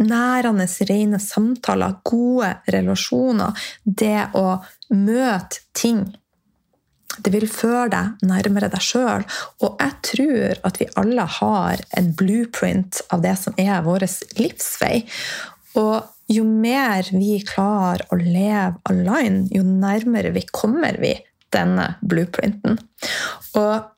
nærende, 0.00 0.64
rene 0.88 1.20
samtaler, 1.20 1.98
gode 2.00 2.54
relasjoner. 2.72 3.68
Det 3.84 4.30
å 4.40 4.46
møte 4.96 5.60
ting. 5.76 6.06
Det 7.20 7.28
vil 7.36 7.44
føre 7.52 7.90
deg 7.92 8.24
nærmere 8.24 8.72
deg 8.72 8.88
sjøl. 8.88 9.28
Og 9.60 9.84
jeg 9.84 10.00
tror 10.08 10.64
at 10.64 10.80
vi 10.80 10.88
alle 10.96 11.28
har 11.36 11.84
en 12.00 12.10
blueprint 12.16 13.04
av 13.12 13.20
det 13.20 13.36
som 13.44 13.60
er 13.60 13.84
vår 13.84 14.08
livsvei. 14.40 15.04
Og 15.76 16.13
jo 16.30 16.44
mer 16.48 17.08
vi 17.12 17.38
klarer 17.44 18.04
å 18.12 18.18
leve 18.18 18.78
align, 18.88 19.44
jo 19.52 19.64
nærmere 19.66 20.32
vi 20.34 20.44
kommer 20.52 20.96
vi 21.00 21.12
denne 21.54 21.94
blueprinten. 22.02 22.78
Og 23.58 23.90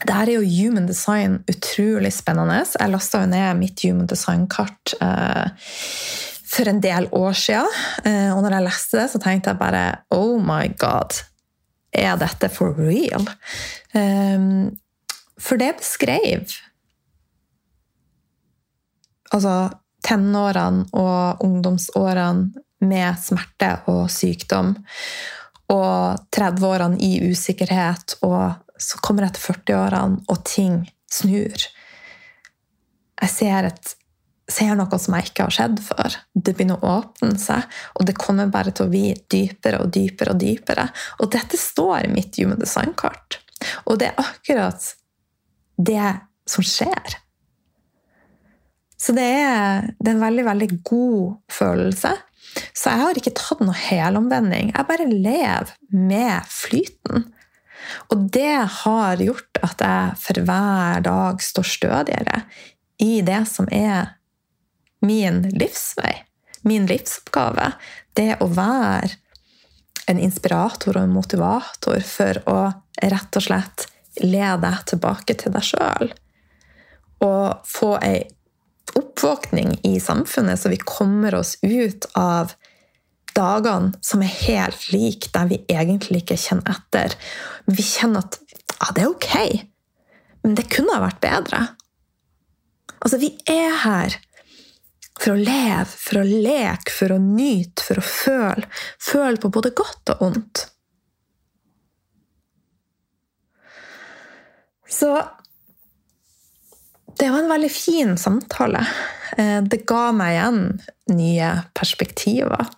det 0.00 0.16
her 0.16 0.30
er 0.30 0.38
jo 0.38 0.48
human 0.48 0.88
design 0.88 1.40
utrolig 1.50 2.12
spennende. 2.16 2.62
Jeg 2.64 2.92
lasta 2.92 3.24
ned 3.28 3.58
mitt 3.60 3.82
human 3.84 4.08
design-kart 4.08 4.94
eh, 5.04 5.50
for 6.50 6.70
en 6.70 6.80
del 6.82 7.08
år 7.14 7.36
siden. 7.36 7.80
Eh, 8.08 8.30
og 8.32 8.40
når 8.44 8.56
jeg 8.56 8.66
leste 8.66 9.02
det, 9.02 9.08
så 9.12 9.20
tenkte 9.22 9.52
jeg 9.52 9.60
bare 9.60 9.84
Oh 10.16 10.38
my 10.40 10.72
God! 10.80 11.20
Er 11.92 12.14
dette 12.20 12.48
for 12.54 12.76
real? 12.78 13.26
Eh, 13.98 14.48
for 15.40 15.60
det 15.60 15.72
beskrev 15.80 16.52
Altså 19.30 19.52
tenårene 20.06 20.86
og 20.96 21.44
ungdomsårene 21.44 22.66
med 22.80 23.20
smerte 23.20 23.74
og 23.92 24.08
sykdom. 24.12 24.74
Og 25.70 26.26
30-årene 26.34 26.98
i 27.04 27.20
usikkerhet, 27.30 28.16
og 28.26 28.56
så 28.80 28.98
kommer 29.04 29.28
jeg 29.28 29.36
til 29.36 29.52
40-årene, 29.52 30.24
og 30.26 30.44
ting 30.48 30.82
snur. 31.10 31.66
Jeg 33.20 33.30
ser, 33.30 33.68
et, 33.68 33.92
ser, 34.50 34.72
noe 34.78 34.98
som 34.98 35.14
jeg 35.18 35.30
ikke 35.30 35.46
har 35.46 35.54
sett 35.54 35.82
før. 35.84 36.16
Det 36.34 36.56
begynner 36.56 36.80
å 36.80 36.96
åpne 37.02 37.36
seg, 37.38 37.68
og 37.94 38.08
det 38.08 38.18
kommer 38.18 38.50
bare 38.50 38.72
til 38.74 38.88
å 38.88 38.92
bli 38.92 39.12
dypere 39.30 39.84
og 39.84 39.92
dypere. 39.94 40.34
Og 40.34 40.42
dypere. 40.42 40.88
Og 41.20 41.30
dette 41.36 41.60
står 41.60 42.08
i 42.08 42.14
mitt 42.16 42.40
human 42.40 42.58
design-kart. 42.60 43.38
Og 43.86 44.00
det 44.00 44.10
er 44.10 44.22
akkurat 44.24 44.94
det 45.76 46.08
som 46.48 46.64
skjer. 46.66 47.19
Så 49.00 49.14
det 49.16 49.24
er, 49.24 49.86
det 49.96 50.10
er, 50.10 50.16
en 50.18 50.24
veldig, 50.26 50.44
veldig 50.44 50.70
god 50.84 51.52
følelse. 51.52 52.12
Så 52.76 52.90
jeg 52.90 53.00
har 53.00 53.18
ikke 53.18 53.36
tatt 53.38 53.62
noe 53.64 53.76
helomvending. 53.76 54.72
Jeg 54.74 54.88
bare 54.88 55.06
lever 55.08 55.70
med 55.94 56.50
flyten. 56.50 57.28
Og 58.12 58.26
det 58.34 58.58
har 58.82 59.22
gjort 59.24 59.60
at 59.64 59.82
jeg 59.82 60.18
for 60.20 60.42
hver 60.46 61.04
dag 61.06 61.40
står 61.42 61.66
stødigere 61.66 62.42
i 63.00 63.22
det 63.24 63.40
som 63.48 63.70
er 63.72 64.16
min 65.00 65.46
livsvei. 65.54 66.12
Min 66.68 66.84
livsoppgave. 66.90 67.70
Det 68.12 68.34
å 68.44 68.50
være 68.52 69.14
en 70.10 70.20
inspirator 70.20 70.96
og 70.98 71.06
en 71.06 71.14
motivator 71.14 72.02
for 72.04 72.42
å 72.50 72.58
rett 73.00 73.38
og 73.38 73.46
slett 73.46 73.86
lede 74.20 74.58
deg 74.66 74.84
tilbake 74.92 75.38
til 75.40 75.54
deg 75.54 75.64
sjøl. 75.70 76.12
Og 77.24 77.64
få 77.68 77.94
ei 78.04 78.26
oppvåkning 78.98 79.76
i 79.86 79.98
samfunnet, 80.00 80.60
så 80.60 80.72
vi 80.72 80.80
kommer 80.82 81.34
oss 81.38 81.56
ut 81.62 82.06
av 82.18 82.54
dagene 83.36 83.92
som 84.04 84.22
er 84.24 84.32
helt 84.46 84.88
like, 84.92 85.30
der 85.34 85.50
vi 85.50 85.60
egentlig 85.70 86.24
ikke 86.24 86.38
kjenner 86.40 86.74
etter. 86.74 87.14
Vi 87.70 87.84
kjenner 87.84 88.24
at 88.24 88.40
ja, 88.80 88.88
det 88.96 89.04
er 89.04 89.12
ok, 89.12 89.36
men 90.44 90.56
det 90.58 90.70
kunne 90.72 90.96
ha 90.96 91.04
vært 91.04 91.22
bedre. 91.22 91.62
Altså, 93.00 93.20
vi 93.20 93.34
er 93.48 93.76
her 93.84 94.18
for 95.20 95.34
å 95.34 95.40
leve, 95.40 95.88
for 95.88 96.22
å 96.22 96.26
leke, 96.26 96.92
for 96.92 97.14
å 97.14 97.20
nyte, 97.20 97.84
for 97.84 98.00
å 98.00 98.04
føle. 98.04 98.68
Føle 99.00 99.40
på 99.40 99.52
både 99.52 99.72
godt 99.76 100.14
og 100.14 100.24
ondt. 100.30 100.64
Så 104.90 105.12
veldig 107.50 107.70
fin 107.72 108.16
samtale. 108.18 108.82
Eh, 109.36 109.58
det 109.62 109.84
ga 109.88 110.10
meg 110.16 110.36
igjen 110.36 110.60
nye 111.16 111.50
perspektiver. 111.76 112.68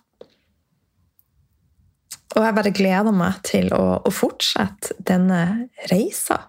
Og 2.33 2.41
jeg 2.41 2.57
bare 2.57 2.73
gleder 2.73 3.13
meg 3.13 3.41
til 3.45 3.69
å, 3.77 3.83
å 4.01 4.13
fortsette 4.13 4.97
denne 5.05 5.69
reisa. 5.91 6.39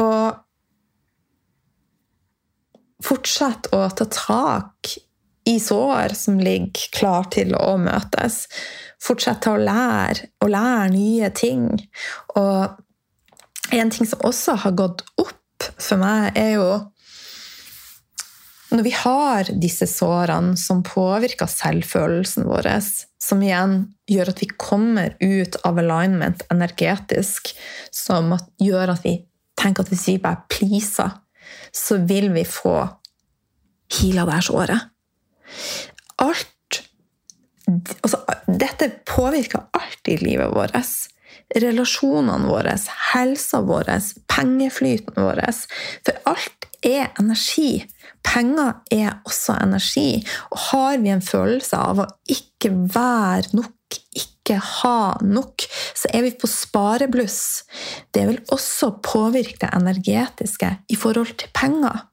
Og 0.00 0.38
fortsette 3.04 3.72
å 3.76 3.88
ta 3.96 4.06
tak 4.12 4.94
i 5.48 5.56
sår 5.60 6.14
som 6.16 6.40
ligger 6.40 6.92
klar 6.96 7.28
til 7.32 7.54
å 7.56 7.74
møtes. 7.80 8.44
Fortsette 9.00 9.52
å 9.52 9.60
lære 9.60 10.30
og 10.44 10.52
lære 10.52 10.88
nye 10.94 11.30
ting. 11.36 11.66
Og 12.36 13.72
en 13.76 13.92
ting 13.92 14.08
som 14.08 14.24
også 14.26 14.56
har 14.64 14.76
gått 14.78 15.04
opp 15.20 15.36
for 15.80 16.00
meg, 16.00 16.32
er 16.38 16.54
jo 16.56 16.68
når 18.70 18.84
vi 18.86 18.92
har 18.94 19.48
disse 19.62 19.86
sårene 19.90 20.56
som 20.60 20.84
påvirker 20.86 21.50
selvfølelsen 21.50 22.46
vår, 22.46 22.68
som 23.20 23.42
igjen 23.42 23.74
gjør 24.10 24.30
at 24.32 24.42
vi 24.42 24.50
kommer 24.60 25.16
ut 25.20 25.58
av 25.66 25.80
alignment 25.82 26.44
energetisk, 26.52 27.52
som 27.94 28.36
gjør 28.62 28.94
at 28.94 29.04
vi 29.06 29.16
tenker 29.60 29.84
at 29.84 29.92
hvis 29.92 30.06
vi 30.12 30.20
bare 30.22 30.46
pleaser, 30.52 31.18
så 31.74 31.98
vil 32.06 32.30
vi 32.34 32.46
få 32.46 32.76
heala 33.98 34.26
det 34.28 34.38
her. 34.38 34.86
Alt 36.20 36.80
altså, 38.02 38.22
Dette 38.46 38.90
påvirker 39.08 39.68
alt 39.76 40.10
i 40.10 40.18
livet 40.20 40.54
vårt. 40.54 40.76
Relasjonene 41.60 42.46
våre, 42.46 42.76
helsa 43.12 43.60
vår, 43.66 43.90
pengeflyten 44.30 45.18
vår. 45.18 45.42
For 46.06 46.30
alt 46.30 46.68
er 46.86 47.10
energi. 47.20 47.82
Penger 48.26 48.80
er 48.92 49.20
også 49.26 49.56
energi. 49.62 50.20
Og 50.52 50.58
har 50.70 50.98
vi 51.02 51.12
en 51.12 51.24
følelse 51.24 51.78
av 51.78 52.02
å 52.02 52.08
ikke 52.30 52.72
være 52.94 53.56
nok, 53.56 53.98
ikke 54.16 54.58
ha 54.58 55.16
nok, 55.24 55.64
så 55.96 56.10
er 56.14 56.26
vi 56.26 56.34
på 56.38 56.50
sparebluss. 56.50 57.64
Det 58.14 58.26
vil 58.28 58.40
også 58.52 58.92
påvirke 59.04 59.58
det 59.64 59.72
energetiske 59.76 60.74
i 60.90 60.98
forhold 60.98 61.34
til 61.40 61.52
penger. 61.56 62.06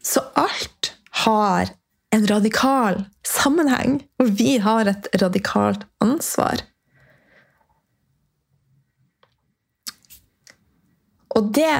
Så 0.00 0.24
alt 0.38 0.94
har 1.26 1.70
en 2.14 2.26
radikal 2.26 3.04
sammenheng, 3.26 4.00
og 4.18 4.32
vi 4.40 4.56
har 4.62 4.88
et 4.90 5.06
radikalt 5.22 5.84
ansvar. 6.02 6.64
Og 11.36 11.52
det 11.54 11.74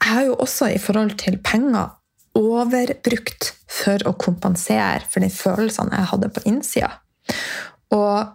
jeg 0.00 0.12
har 0.14 0.26
jo 0.26 0.36
også 0.40 0.70
i 0.72 0.80
forhold 0.80 1.16
til 1.20 1.38
penger 1.44 1.92
overbrukt 2.38 3.50
for 3.70 4.02
å 4.08 4.14
kompensere 4.18 5.04
for 5.10 5.22
de 5.22 5.30
følelsene 5.32 5.96
jeg 5.96 6.10
hadde 6.12 6.30
på 6.34 6.44
innsida. 6.48 6.90
Og 7.94 8.30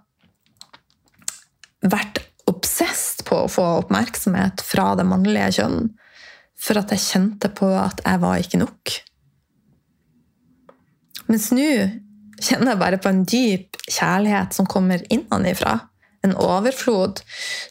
vært 1.86 2.21
obsesst 2.49 3.25
på 3.28 3.43
å 3.43 3.51
få 3.51 3.65
oppmerksomhet 3.82 4.62
fra 4.65 4.93
det 4.99 5.08
mannlige 5.10 5.51
kjønn. 5.60 5.91
For 6.56 6.80
at 6.80 6.93
jeg 6.93 7.04
kjente 7.04 7.51
på 7.54 7.67
at 7.78 8.01
jeg 8.06 8.21
var 8.21 8.41
ikke 8.41 8.62
nok. 8.62 8.95
Mens 11.25 11.49
nå 11.56 11.69
kjenner 12.41 12.73
jeg 12.73 12.82
bare 12.82 13.01
på 13.01 13.12
en 13.12 13.23
dyp 13.25 13.80
kjærlighet 13.89 14.56
som 14.56 14.69
kommer 14.69 15.04
innenfra. 15.13 15.80
En 16.25 16.36
overflod 16.41 17.21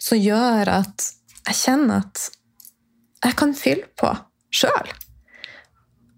som 0.03 0.19
gjør 0.19 0.71
at 0.81 1.11
jeg 1.49 1.61
kjenner 1.61 2.05
at 2.05 2.29
jeg 3.25 3.37
kan 3.41 3.55
fylle 3.57 3.89
på 3.99 4.11
sjøl. 4.55 4.93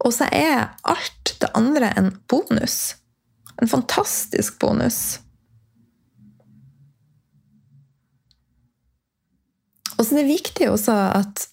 Og 0.04 0.12
så 0.14 0.28
er 0.34 0.72
alt 0.86 1.36
det 1.40 1.50
andre 1.56 1.92
en 1.98 2.10
bonus. 2.28 2.96
En 3.62 3.70
fantastisk 3.70 4.58
bonus. 4.60 5.20
Og 9.96 10.04
så 10.04 10.12
er 10.12 10.20
det 10.20 10.28
viktig 10.28 10.68
også 10.70 10.96
at 11.16 11.46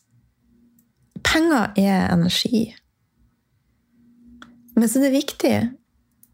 penger 1.24 1.72
er 1.80 2.10
energi. 2.12 2.74
Men 4.76 4.90
så 4.90 5.00
er 5.00 5.08
det 5.08 5.16
viktig, 5.16 5.56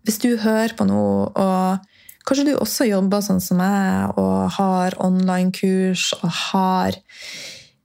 hvis 0.08 0.19
du 0.23 0.32
hører 0.41 0.73
på 0.77 0.88
noe, 0.89 1.27
og 1.29 2.25
kanskje 2.25 2.47
du 2.49 2.53
også 2.55 2.88
jobber 2.89 3.21
sånn 3.21 3.43
som 3.43 3.60
meg, 3.62 4.17
og 4.17 4.49
har 4.58 4.97
online-kurs 5.03 6.10
og 6.21 6.29
har 6.49 6.97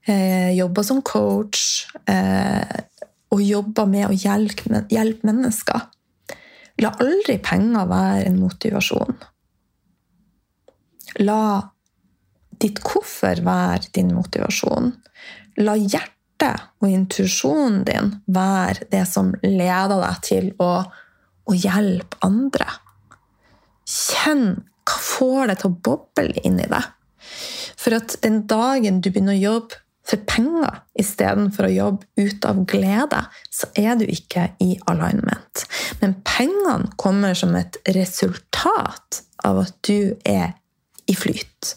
eh, 0.06 0.52
jobba 0.56 0.84
som 0.84 1.02
coach 1.02 1.86
eh, 2.06 2.80
og 3.34 3.42
jobba 3.42 3.86
med 3.90 4.08
å 4.08 4.16
hjelpe, 4.16 4.84
hjelpe 4.92 5.28
mennesker. 5.28 5.86
La 6.82 6.90
aldri 7.02 7.38
penger 7.42 7.86
være 7.90 8.26
en 8.28 8.40
motivasjon. 8.42 9.14
La 11.22 11.62
ditt 12.62 12.80
hvorfor 12.82 13.42
være 13.46 13.92
din 13.94 14.12
motivasjon. 14.14 14.90
La 15.62 15.76
hjertet 15.78 16.70
og 16.82 16.90
intuisjonen 16.90 17.82
din 17.86 18.10
være 18.26 18.88
det 18.90 19.04
som 19.10 19.32
leder 19.44 20.00
deg 20.00 20.20
til 20.26 20.50
å, 20.62 20.72
å 21.46 21.54
hjelpe 21.54 22.18
andre. 22.26 22.66
Kjenn 23.86 24.64
hva 24.84 24.98
får 25.00 25.50
det 25.50 25.58
til 25.60 25.70
å 25.70 25.78
boble 25.88 26.42
inni 26.44 26.66
deg. 26.68 26.90
For 27.78 27.96
at 27.96 28.18
den 28.24 28.44
dagen 28.50 29.00
du 29.04 29.10
begynner 29.10 29.36
å 29.36 29.44
jobbe 29.44 29.83
for 30.04 30.20
penger 30.28 30.82
istedenfor 31.00 31.68
å 31.68 31.74
jobbe 31.74 32.26
ut 32.26 32.44
av 32.48 32.60
glede, 32.68 33.22
så 33.50 33.70
er 33.78 33.96
du 34.00 34.04
ikke 34.04 34.50
i 34.62 34.74
alignment. 34.90 35.64
Men 36.02 36.18
pengene 36.26 36.92
kommer 37.00 37.36
som 37.38 37.56
et 37.56 37.78
resultat 37.96 39.22
av 39.44 39.62
at 39.64 39.76
du 39.88 40.14
er 40.28 40.52
i 41.10 41.16
flyt. 41.16 41.74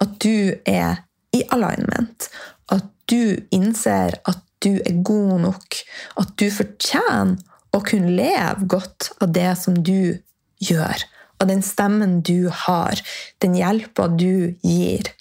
At 0.00 0.16
du 0.24 0.56
er 0.68 1.04
i 1.36 1.44
alignment. 1.54 2.30
At 2.72 2.88
du 3.10 3.38
innser 3.54 4.18
at 4.28 4.42
du 4.64 4.78
er 4.80 5.02
god 5.06 5.44
nok. 5.44 5.78
At 6.20 6.34
du 6.40 6.48
fortjener 6.52 7.36
å 7.76 7.82
kunne 7.84 8.16
leve 8.16 8.68
godt 8.70 9.12
av 9.22 9.32
det 9.36 9.52
som 9.60 9.76
du 9.84 10.18
gjør. 10.64 11.04
Av 11.38 11.46
den 11.50 11.62
stemmen 11.62 12.18
du 12.26 12.48
har. 12.64 12.98
Den 13.44 13.54
hjelpa 13.58 14.08
du 14.10 14.56
gir. 14.64 15.12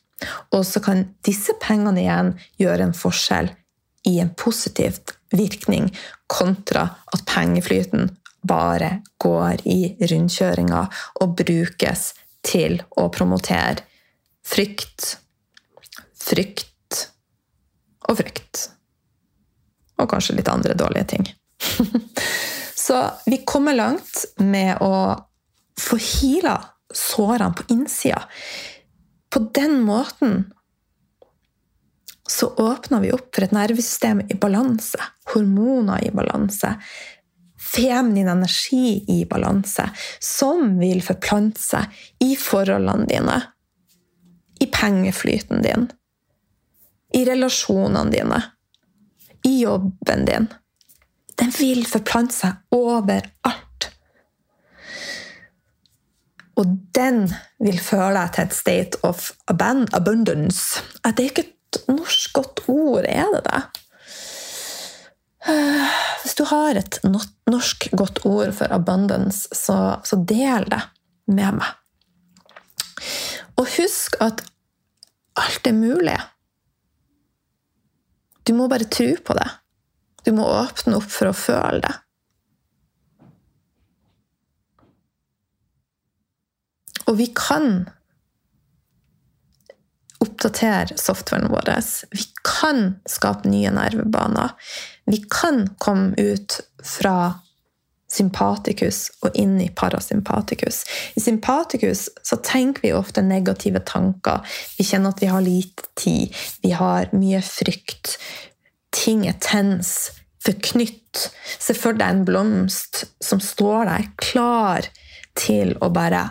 Og 0.56 0.66
så 0.66 0.82
kan 0.84 1.06
disse 1.26 1.54
pengene 1.62 2.02
igjen 2.02 2.34
gjøre 2.62 2.88
en 2.88 2.96
forskjell 2.98 3.52
i 4.08 4.18
en 4.24 4.32
positiv 4.40 5.02
virkning, 5.36 5.90
kontra 6.28 6.88
at 7.14 7.26
pengeflyten 7.28 8.10
bare 8.48 9.02
går 9.20 9.66
i 9.68 9.82
rundkjøringa 10.00 10.84
og 11.22 11.36
brukes 11.42 12.14
til 12.48 12.80
å 12.96 13.10
promotere 13.14 13.84
frykt, 14.48 15.18
frykt 16.16 17.02
og 18.08 18.20
frykt. 18.22 18.64
Og 19.98 20.10
kanskje 20.12 20.38
litt 20.38 20.52
andre 20.52 20.78
dårlige 20.78 21.10
ting. 21.16 21.28
Så 22.88 23.02
vi 23.26 23.42
kommer 23.44 23.76
langt 23.76 24.24
med 24.40 24.78
å 24.80 25.18
få 25.78 25.98
heala 26.00 26.56
sårene 26.94 27.58
på 27.58 27.66
innsida. 27.74 28.22
På 29.30 29.40
den 29.54 29.82
måten 29.82 30.54
så 32.30 32.48
åpner 32.48 33.02
vi 33.02 33.12
opp 33.12 33.36
for 33.36 33.46
et 33.46 33.54
nervesystem 33.56 34.22
i 34.30 34.36
balanse, 34.36 35.00
hormoner 35.34 36.04
i 36.04 36.12
balanse, 36.12 36.74
feminin 37.74 38.28
energi 38.28 39.04
i 39.08 39.26
balanse, 39.30 39.90
som 40.20 40.76
vil 40.80 41.02
forplante 41.04 41.62
seg 41.64 42.02
i 42.24 42.36
forholdene 42.40 43.08
dine, 43.08 43.38
i 44.60 44.68
pengeflyten 44.74 45.64
din, 45.64 45.88
i 47.16 47.24
relasjonene 47.28 48.12
dine, 48.12 48.42
i 49.48 49.60
jobben 49.62 50.26
din. 50.28 50.50
Den 51.38 51.54
vil 51.60 51.86
forplante 51.88 52.36
seg 52.36 52.76
overalt. 52.76 53.67
Og 56.58 56.70
den 56.96 57.28
vil 57.62 57.78
føre 57.82 58.14
deg 58.16 58.32
til 58.34 58.48
et 58.48 58.56
state 58.58 59.02
of 59.06 59.32
abundance. 59.48 60.82
Det 61.04 61.14
er 61.14 61.30
ikke 61.30 61.46
et 61.46 61.82
norsk 61.92 62.34
godt 62.34 62.64
ord, 62.72 63.06
er 63.06 63.30
det 63.36 63.44
det? 63.46 63.62
Hvis 66.24 66.38
du 66.40 66.44
har 66.50 66.80
et 66.80 67.00
norsk 67.06 67.90
godt 67.98 68.24
ord 68.26 68.56
for 68.58 68.74
abundance, 68.74 69.48
så, 69.54 70.00
så 70.04 70.18
del 70.28 70.66
det 70.72 70.82
med 71.30 71.60
meg. 71.60 71.70
Og 73.58 73.70
husk 73.78 74.18
at 74.24 74.42
alt 75.38 75.70
er 75.70 75.78
mulig. 75.78 76.18
Du 78.48 78.54
må 78.58 78.68
bare 78.72 78.90
tro 78.90 79.12
på 79.26 79.38
det. 79.38 79.48
Du 80.26 80.34
må 80.36 80.48
åpne 80.48 80.98
opp 80.98 81.10
for 81.12 81.30
å 81.30 81.38
føle 81.38 81.82
det. 81.86 81.94
Og 87.08 87.18
vi 87.18 87.30
kan 87.36 87.88
oppdatere 90.20 90.98
softwaren 90.98 91.50
vår. 91.52 91.72
Vi 92.12 92.26
kan 92.44 92.96
skape 93.10 93.50
nye 93.50 93.72
nervebaner. 93.72 94.56
Vi 95.06 95.24
kan 95.32 95.68
komme 95.80 96.16
ut 96.18 96.60
fra 96.84 97.40
sympatikus 98.12 99.10
og 99.26 99.36
inn 99.36 99.58
i 99.62 99.70
parasympatikus. 99.76 100.84
I 101.16 101.22
sympatikus 101.22 102.08
så 102.24 102.40
tenker 102.44 102.86
vi 102.86 102.94
ofte 102.96 103.22
negative 103.22 103.82
tanker. 103.86 104.46
Vi 104.78 104.88
kjenner 104.88 105.14
at 105.14 105.24
vi 105.24 105.32
har 105.32 105.44
lite 105.44 105.90
tid, 106.00 106.36
vi 106.64 106.72
har 106.72 107.12
mye 107.16 107.42
frykt. 107.44 108.16
Ting 108.96 109.28
er 109.28 109.36
tens, 109.44 110.12
forknytt. 110.44 111.28
Se 111.60 111.76
for 111.76 111.98
deg 111.98 112.08
en 112.08 112.26
blomst 112.28 113.04
som 113.24 113.44
står 113.44 113.90
der, 113.92 114.10
klar 114.24 114.88
til 115.38 115.76
å 115.84 115.92
bare 115.94 116.24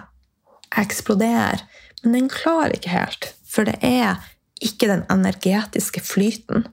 eksplodere. 0.74 1.62
Men 2.02 2.12
den 2.16 2.30
klarer 2.32 2.76
ikke 2.76 2.94
helt, 2.94 3.32
for 3.46 3.68
det 3.68 3.78
er 3.84 4.22
ikke 4.62 4.88
den 4.90 5.04
energetiske 5.12 6.02
flyten. 6.04 6.66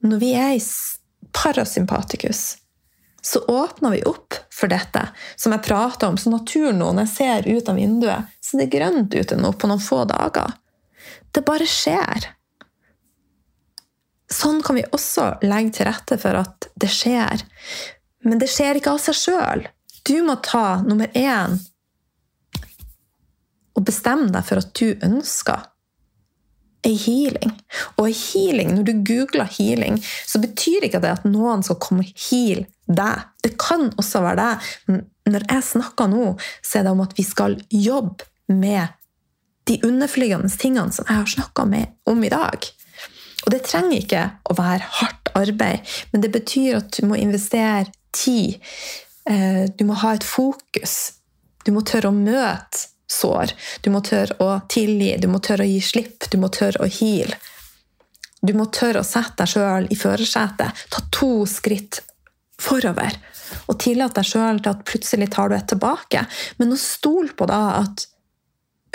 Når 0.00 0.20
vi 0.22 0.32
er 0.32 0.54
i 0.56 0.62
parasympatikus, 1.36 2.56
så 3.22 3.42
åpner 3.52 3.90
vi 3.90 4.02
opp 4.08 4.34
for 4.52 4.72
dette, 4.72 5.02
som 5.36 5.52
jeg 5.52 5.64
prater 5.66 6.08
om. 6.08 6.16
Så 6.16 6.32
naturen 6.32 6.80
nå, 6.80 6.88
når 6.92 7.04
jeg 7.06 7.14
ser 7.14 7.48
ut 7.50 7.68
av 7.68 7.76
vinduet, 7.76 8.36
så 8.40 8.56
det 8.56 8.68
er 8.68 8.76
grønt 8.78 9.14
ute 9.14 9.36
nå 9.36 9.52
på 9.52 9.68
noen 9.68 9.82
få 9.82 10.02
dager. 10.08 10.56
Det 11.30 11.44
bare 11.46 11.68
skjer. 11.68 12.30
Sånn 14.30 14.62
kan 14.64 14.78
vi 14.78 14.86
også 14.94 15.34
legge 15.44 15.76
til 15.76 15.88
rette 15.90 16.16
for 16.22 16.38
at 16.38 16.70
det 16.80 16.90
skjer. 16.94 17.44
Men 18.24 18.40
det 18.40 18.50
skjer 18.52 18.80
ikke 18.80 18.94
av 18.94 19.02
seg 19.02 19.16
sjøl. 19.16 19.66
Du 20.06 20.16
må 20.24 20.36
ta 20.44 20.80
nummer 20.84 21.10
én 21.16 21.58
og 23.78 23.84
bestemme 23.86 24.28
deg 24.32 24.44
for 24.44 24.60
at 24.60 24.72
du 24.76 24.92
ønsker 25.06 25.68
ei 26.86 26.96
healing. 26.96 27.52
Og 27.98 28.08
ei 28.08 28.16
healing, 28.16 28.72
når 28.76 28.86
du 28.88 28.92
googler 29.08 29.48
healing, 29.58 29.98
så 30.00 30.40
betyr 30.42 30.86
ikke 30.88 31.02
det 31.02 31.12
at 31.12 31.26
noen 31.28 31.64
skal 31.64 31.78
komme 31.82 32.06
og 32.06 32.24
heal 32.28 32.64
deg. 32.88 33.26
Det 33.44 33.54
kan 33.60 33.90
også 34.00 34.22
være 34.24 34.40
det. 34.40 35.02
Når 35.30 35.46
jeg 35.46 35.68
snakker 35.68 36.10
nå, 36.10 36.34
så 36.64 36.80
er 36.80 36.86
det 36.86 36.94
om 36.94 37.04
at 37.04 37.16
vi 37.18 37.26
skal 37.26 37.58
jobbe 37.70 38.26
med 38.50 38.96
de 39.68 39.78
underflygende 39.86 40.50
tingene 40.58 40.92
som 40.92 41.06
jeg 41.06 41.20
har 41.20 41.30
snakka 41.30 41.68
om 42.10 42.24
i 42.24 42.32
dag. 42.32 42.70
Og 43.44 43.54
det 43.54 43.62
trenger 43.68 44.00
ikke 44.00 44.24
å 44.50 44.56
være 44.58 44.88
hardt 44.98 45.30
arbeid, 45.38 45.86
men 46.12 46.24
det 46.24 46.32
betyr 46.34 46.80
at 46.80 46.90
du 46.96 47.06
må 47.08 47.20
investere 47.20 47.92
tid. 48.12 48.60
Eh, 49.30 49.64
du 49.76 49.84
må 49.88 49.98
ha 50.02 50.14
et 50.14 50.26
fokus. 50.26 50.96
Du 51.64 51.72
må 51.74 51.84
tørre 51.86 52.10
å 52.10 52.16
møte 52.16 52.88
sår. 53.10 53.54
Du 53.84 53.90
må 53.90 54.02
tørre 54.06 54.36
å 54.42 54.60
tilgi, 54.70 55.16
du 55.20 55.28
må 55.28 55.40
tørre 55.42 55.66
å 55.66 55.70
gi 55.70 55.80
slipp, 55.84 56.28
du 56.30 56.38
må 56.40 56.50
tørre 56.54 56.84
å 56.84 56.90
heale. 56.90 57.36
Du 58.40 58.54
må 58.56 58.70
tørre 58.72 59.02
å 59.02 59.06
sette 59.06 59.42
deg 59.42 59.50
sjøl 59.52 59.88
i 59.92 59.98
førersetet. 59.98 60.86
Ta 60.88 61.02
to 61.12 61.44
skritt 61.50 62.00
forover. 62.60 63.18
Og 63.68 63.76
tillate 63.82 64.20
deg 64.20 64.28
sjøl 64.30 64.62
til 64.62 64.72
at 64.72 64.86
plutselig 64.88 65.28
tar 65.34 65.50
du 65.50 65.56
et 65.58 65.68
tilbake. 65.68 66.24
Men 66.56 66.72
å 66.72 66.78
stole 66.80 67.34
på 67.36 67.48
da 67.50 67.60
at 67.82 68.06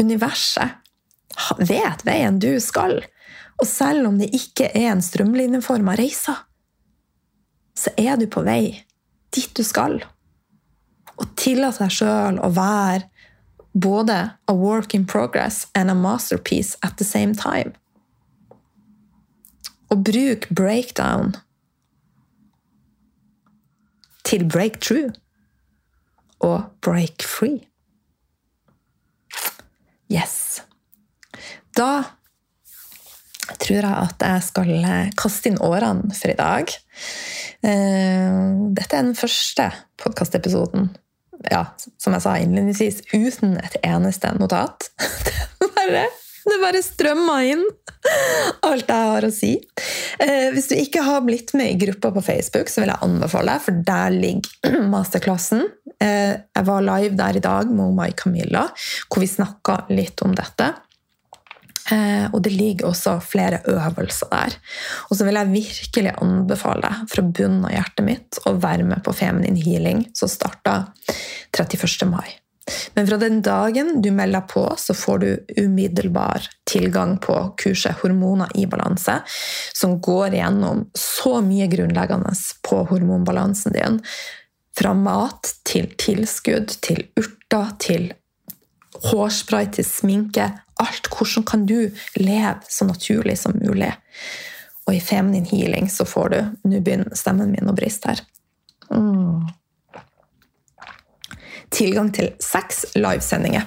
universet 0.02 0.82
vet 1.62 2.02
veien 2.08 2.40
du 2.42 2.56
skal. 2.64 3.04
Og 3.62 3.70
selv 3.70 4.10
om 4.10 4.18
det 4.20 4.32
ikke 4.36 4.72
er 4.74 4.90
en 4.96 5.04
strømlinjeforma 5.04 5.96
reise, 6.00 6.34
så 7.76 7.92
er 8.00 8.18
du 8.18 8.26
på 8.32 8.44
vei 8.48 8.74
dit 9.36 9.52
du 9.58 9.64
skal. 9.64 10.00
Og 11.16 11.28
tillate 11.40 11.84
deg 11.84 11.94
sjøl 11.94 12.40
å 12.44 12.52
være 12.56 13.10
både 13.76 14.18
a 14.48 14.54
work 14.56 14.96
in 14.96 15.06
progress 15.06 15.68
and 15.76 15.92
a 15.92 15.96
masterpiece 15.96 16.78
at 16.82 16.98
the 16.98 17.08
same 17.08 17.36
time. 17.36 17.76
Og 19.92 20.04
bruk 20.04 20.50
breakdown 20.50 21.36
til 24.26 24.50
breakthrough 24.50 25.14
og 26.40 26.64
break 26.82 27.24
free. 27.24 27.68
Yes. 30.10 30.62
Da 31.78 32.04
tror 33.62 33.78
jeg 33.78 33.94
at 33.94 34.26
jeg 34.26 34.44
skal 34.50 34.74
kaste 35.20 35.52
inn 35.52 35.62
årene 35.64 36.16
for 36.18 36.34
i 36.34 36.38
dag. 36.40 36.76
Eh, 37.66 38.38
dette 38.76 38.92
er 38.92 39.10
den 39.10 39.18
første 39.18 39.70
podkastepisoden 40.02 40.94
ja, 41.52 41.66
som 42.02 42.16
jeg 42.16 42.24
sa 42.24 42.36
innledningsvis, 42.42 43.02
uten 43.14 43.58
et 43.62 43.80
eneste 43.86 44.34
notat. 44.40 44.90
Det 45.66 45.92
bare, 45.92 46.06
det 46.50 46.56
bare 46.64 46.80
strømmer 46.82 47.44
inn 47.46 47.62
alt 48.66 48.90
jeg 48.90 49.10
har 49.12 49.26
å 49.28 49.30
si. 49.34 49.52
Eh, 50.22 50.48
hvis 50.54 50.70
du 50.72 50.76
ikke 50.80 51.04
har 51.06 51.22
blitt 51.26 51.52
med 51.58 51.74
i 51.74 51.78
gruppa 51.84 52.10
på 52.16 52.24
Facebook, 52.26 52.72
så 52.72 52.82
vil 52.82 52.90
jeg 52.90 53.06
anbefale 53.06 53.54
deg, 53.54 53.64
for 53.66 53.84
der 53.86 54.16
ligger 54.16 54.80
masterklassen. 54.96 55.62
Eh, 56.02 56.34
jeg 56.34 56.68
var 56.70 56.88
live 56.88 57.14
der 57.20 57.38
i 57.38 57.44
dag 57.44 57.70
med 57.70 57.94
Mai 57.98 58.10
Camilla, 58.18 58.66
hvor 59.10 59.22
vi 59.22 59.30
snakka 59.30 59.84
litt 59.94 60.26
om 60.26 60.34
dette. 60.38 60.72
Eh, 61.92 62.26
og 62.34 62.42
det 62.46 62.54
ligger 62.56 62.90
også 62.90 63.20
flere 63.22 63.62
øvelser 63.70 64.32
der. 64.32 64.56
Og 65.10 65.18
så 65.18 65.28
vil 65.28 65.38
jeg 65.38 65.54
virkelig 65.54 66.16
anbefale 66.22 66.88
deg 66.88 67.12
fra 67.12 67.26
bunnen 67.28 67.68
av 67.68 67.76
hjertet 67.76 68.08
mitt 68.08 68.40
å 68.46 68.56
være 68.58 68.88
med 68.88 69.04
på 69.06 69.14
Feminin 69.14 69.60
healing, 69.60 70.08
som 70.18 70.32
starta 70.32 70.80
31. 71.54 72.10
mai. 72.10 72.40
Men 72.96 73.06
fra 73.06 73.18
den 73.22 73.44
dagen 73.46 74.02
du 74.02 74.10
melder 74.12 74.42
på, 74.50 74.64
så 74.78 74.96
får 74.98 75.20
du 75.22 75.30
umiddelbar 75.62 76.48
tilgang 76.66 77.20
på 77.22 77.36
kurset 77.62 78.00
Hormoner 78.02 78.50
i 78.58 78.66
balanse, 78.66 79.20
som 79.74 80.00
går 80.02 80.34
igjennom 80.34 80.88
så 80.98 81.38
mye 81.46 81.70
grunnleggende 81.70 82.34
på 82.66 82.82
hormonbalansen 82.90 83.78
din. 83.78 84.02
Fra 84.76 84.96
mat 84.98 85.54
til 85.68 85.92
tilskudd, 86.02 86.74
til 86.82 87.06
urter, 87.20 87.70
til 87.78 88.10
hårspray, 89.12 89.70
til 89.76 89.86
sminke, 89.86 90.50
alt. 90.84 91.10
Hvordan 91.12 91.46
kan 91.48 91.66
du 91.66 91.92
leve 92.16 92.60
så 92.70 92.88
naturlig 92.88 93.38
som 93.40 93.56
mulig? 93.60 93.92
Og 94.86 94.96
i 94.96 95.02
Feminin 95.02 95.48
Healing 95.50 95.90
så 95.90 96.06
får 96.06 96.30
du 96.30 96.40
Nå 96.70 96.82
begynner 96.86 97.16
stemmen 97.18 97.54
min 97.54 97.70
å 97.70 97.76
briste 97.78 98.12
her. 98.12 98.22
Mm. 98.94 99.48
Tilgang 101.74 102.12
til 102.14 102.34
seks 102.44 102.86
livesendinger. 102.96 103.66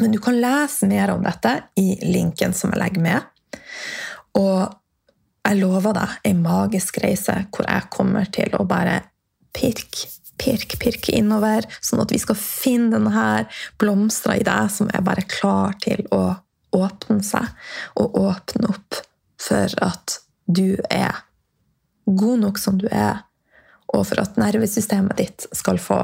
Men 0.00 0.12
du 0.12 0.18
kan 0.20 0.36
lese 0.40 0.88
mer 0.88 1.12
om 1.14 1.22
dette 1.24 1.52
i 1.80 1.94
linken 2.04 2.52
som 2.56 2.72
jeg 2.72 2.80
legger 2.80 3.04
med. 3.04 3.60
Og 4.36 4.66
jeg 5.46 5.60
lover 5.60 5.94
deg 5.96 6.16
ei 6.26 6.34
magisk 6.36 6.98
reise 7.04 7.36
hvor 7.54 7.68
jeg 7.68 7.90
kommer 7.92 8.28
til 8.32 8.56
å 8.58 8.66
bare 8.68 8.98
pirke 9.56 10.08
pirke, 10.40 10.78
pirke 10.80 11.14
innover, 11.16 11.66
sånn 11.80 12.02
at 12.04 12.12
vi 12.12 12.20
skal 12.22 12.38
finne 12.38 12.96
denne 12.96 13.46
blomstra 13.80 14.36
i 14.38 14.44
deg 14.46 14.70
som 14.72 14.90
er 14.92 15.04
bare 15.06 15.26
klar 15.30 15.76
til 15.82 16.04
å 16.14 16.36
åpne 16.76 17.22
seg, 17.24 17.46
og 17.96 18.18
åpne 18.20 18.72
opp 18.74 19.00
for 19.40 19.72
at 19.84 20.18
du 20.46 20.76
er 20.90 21.22
god 22.06 22.44
nok 22.44 22.60
som 22.60 22.78
du 22.78 22.86
er, 22.90 23.24
og 23.94 24.06
for 24.08 24.20
at 24.22 24.38
nervesystemet 24.38 25.18
ditt 25.18 25.46
skal 25.56 25.78
få, 25.82 26.00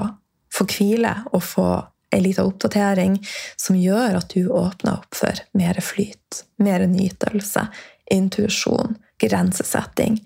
få 0.53 0.67
hvile 0.71 1.15
og 1.33 1.43
få 1.45 1.69
ei 2.13 2.21
lita 2.21 2.45
oppdatering 2.45 3.17
som 3.57 3.79
gjør 3.79 4.19
at 4.21 4.35
du 4.35 4.51
åpner 4.53 5.01
opp 5.01 5.17
for 5.17 5.39
mer 5.57 5.81
flyt, 5.85 6.45
mer 6.63 6.85
nytelse, 6.87 7.67
intuisjon, 8.13 8.99
grensesetting. 9.23 10.21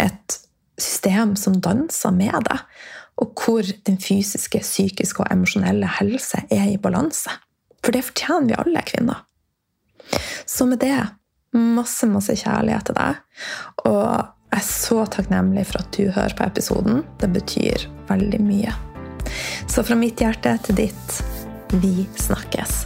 Et 0.00 0.38
system 0.80 1.36
som 1.36 1.60
danser 1.62 2.14
med 2.16 2.36
deg, 2.48 2.62
og 3.22 3.38
hvor 3.38 3.66
den 3.86 3.98
fysiske, 4.00 4.62
psykiske 4.64 5.22
og 5.22 5.32
emosjonelle 5.32 5.88
helse 5.98 6.44
er 6.50 6.70
i 6.72 6.78
balanse. 6.80 7.30
For 7.82 7.94
det 7.94 8.06
fortjener 8.08 8.48
vi 8.48 8.60
alle 8.62 8.84
kvinner. 8.86 9.24
Så 10.46 10.66
med 10.66 10.80
det 10.82 10.96
masse, 11.52 12.06
masse 12.08 12.36
kjærlighet 12.40 12.88
til 12.88 12.98
deg. 12.98 13.20
Og 13.84 14.06
jeg 14.52 14.60
er 14.60 14.66
så 14.68 15.04
takknemlig 15.08 15.66
for 15.70 15.82
at 15.82 15.92
du 15.96 16.10
hører 16.12 16.36
på 16.36 16.48
episoden. 16.48 17.04
Det 17.20 17.30
betyr 17.32 17.86
veldig 18.10 18.42
mye. 18.44 18.74
Så 19.70 19.84
fra 19.86 19.96
mitt 19.98 20.20
hjerte 20.20 20.58
til 20.66 20.82
ditt 20.84 21.20
vi 21.82 22.08
snakkes. 22.20 22.82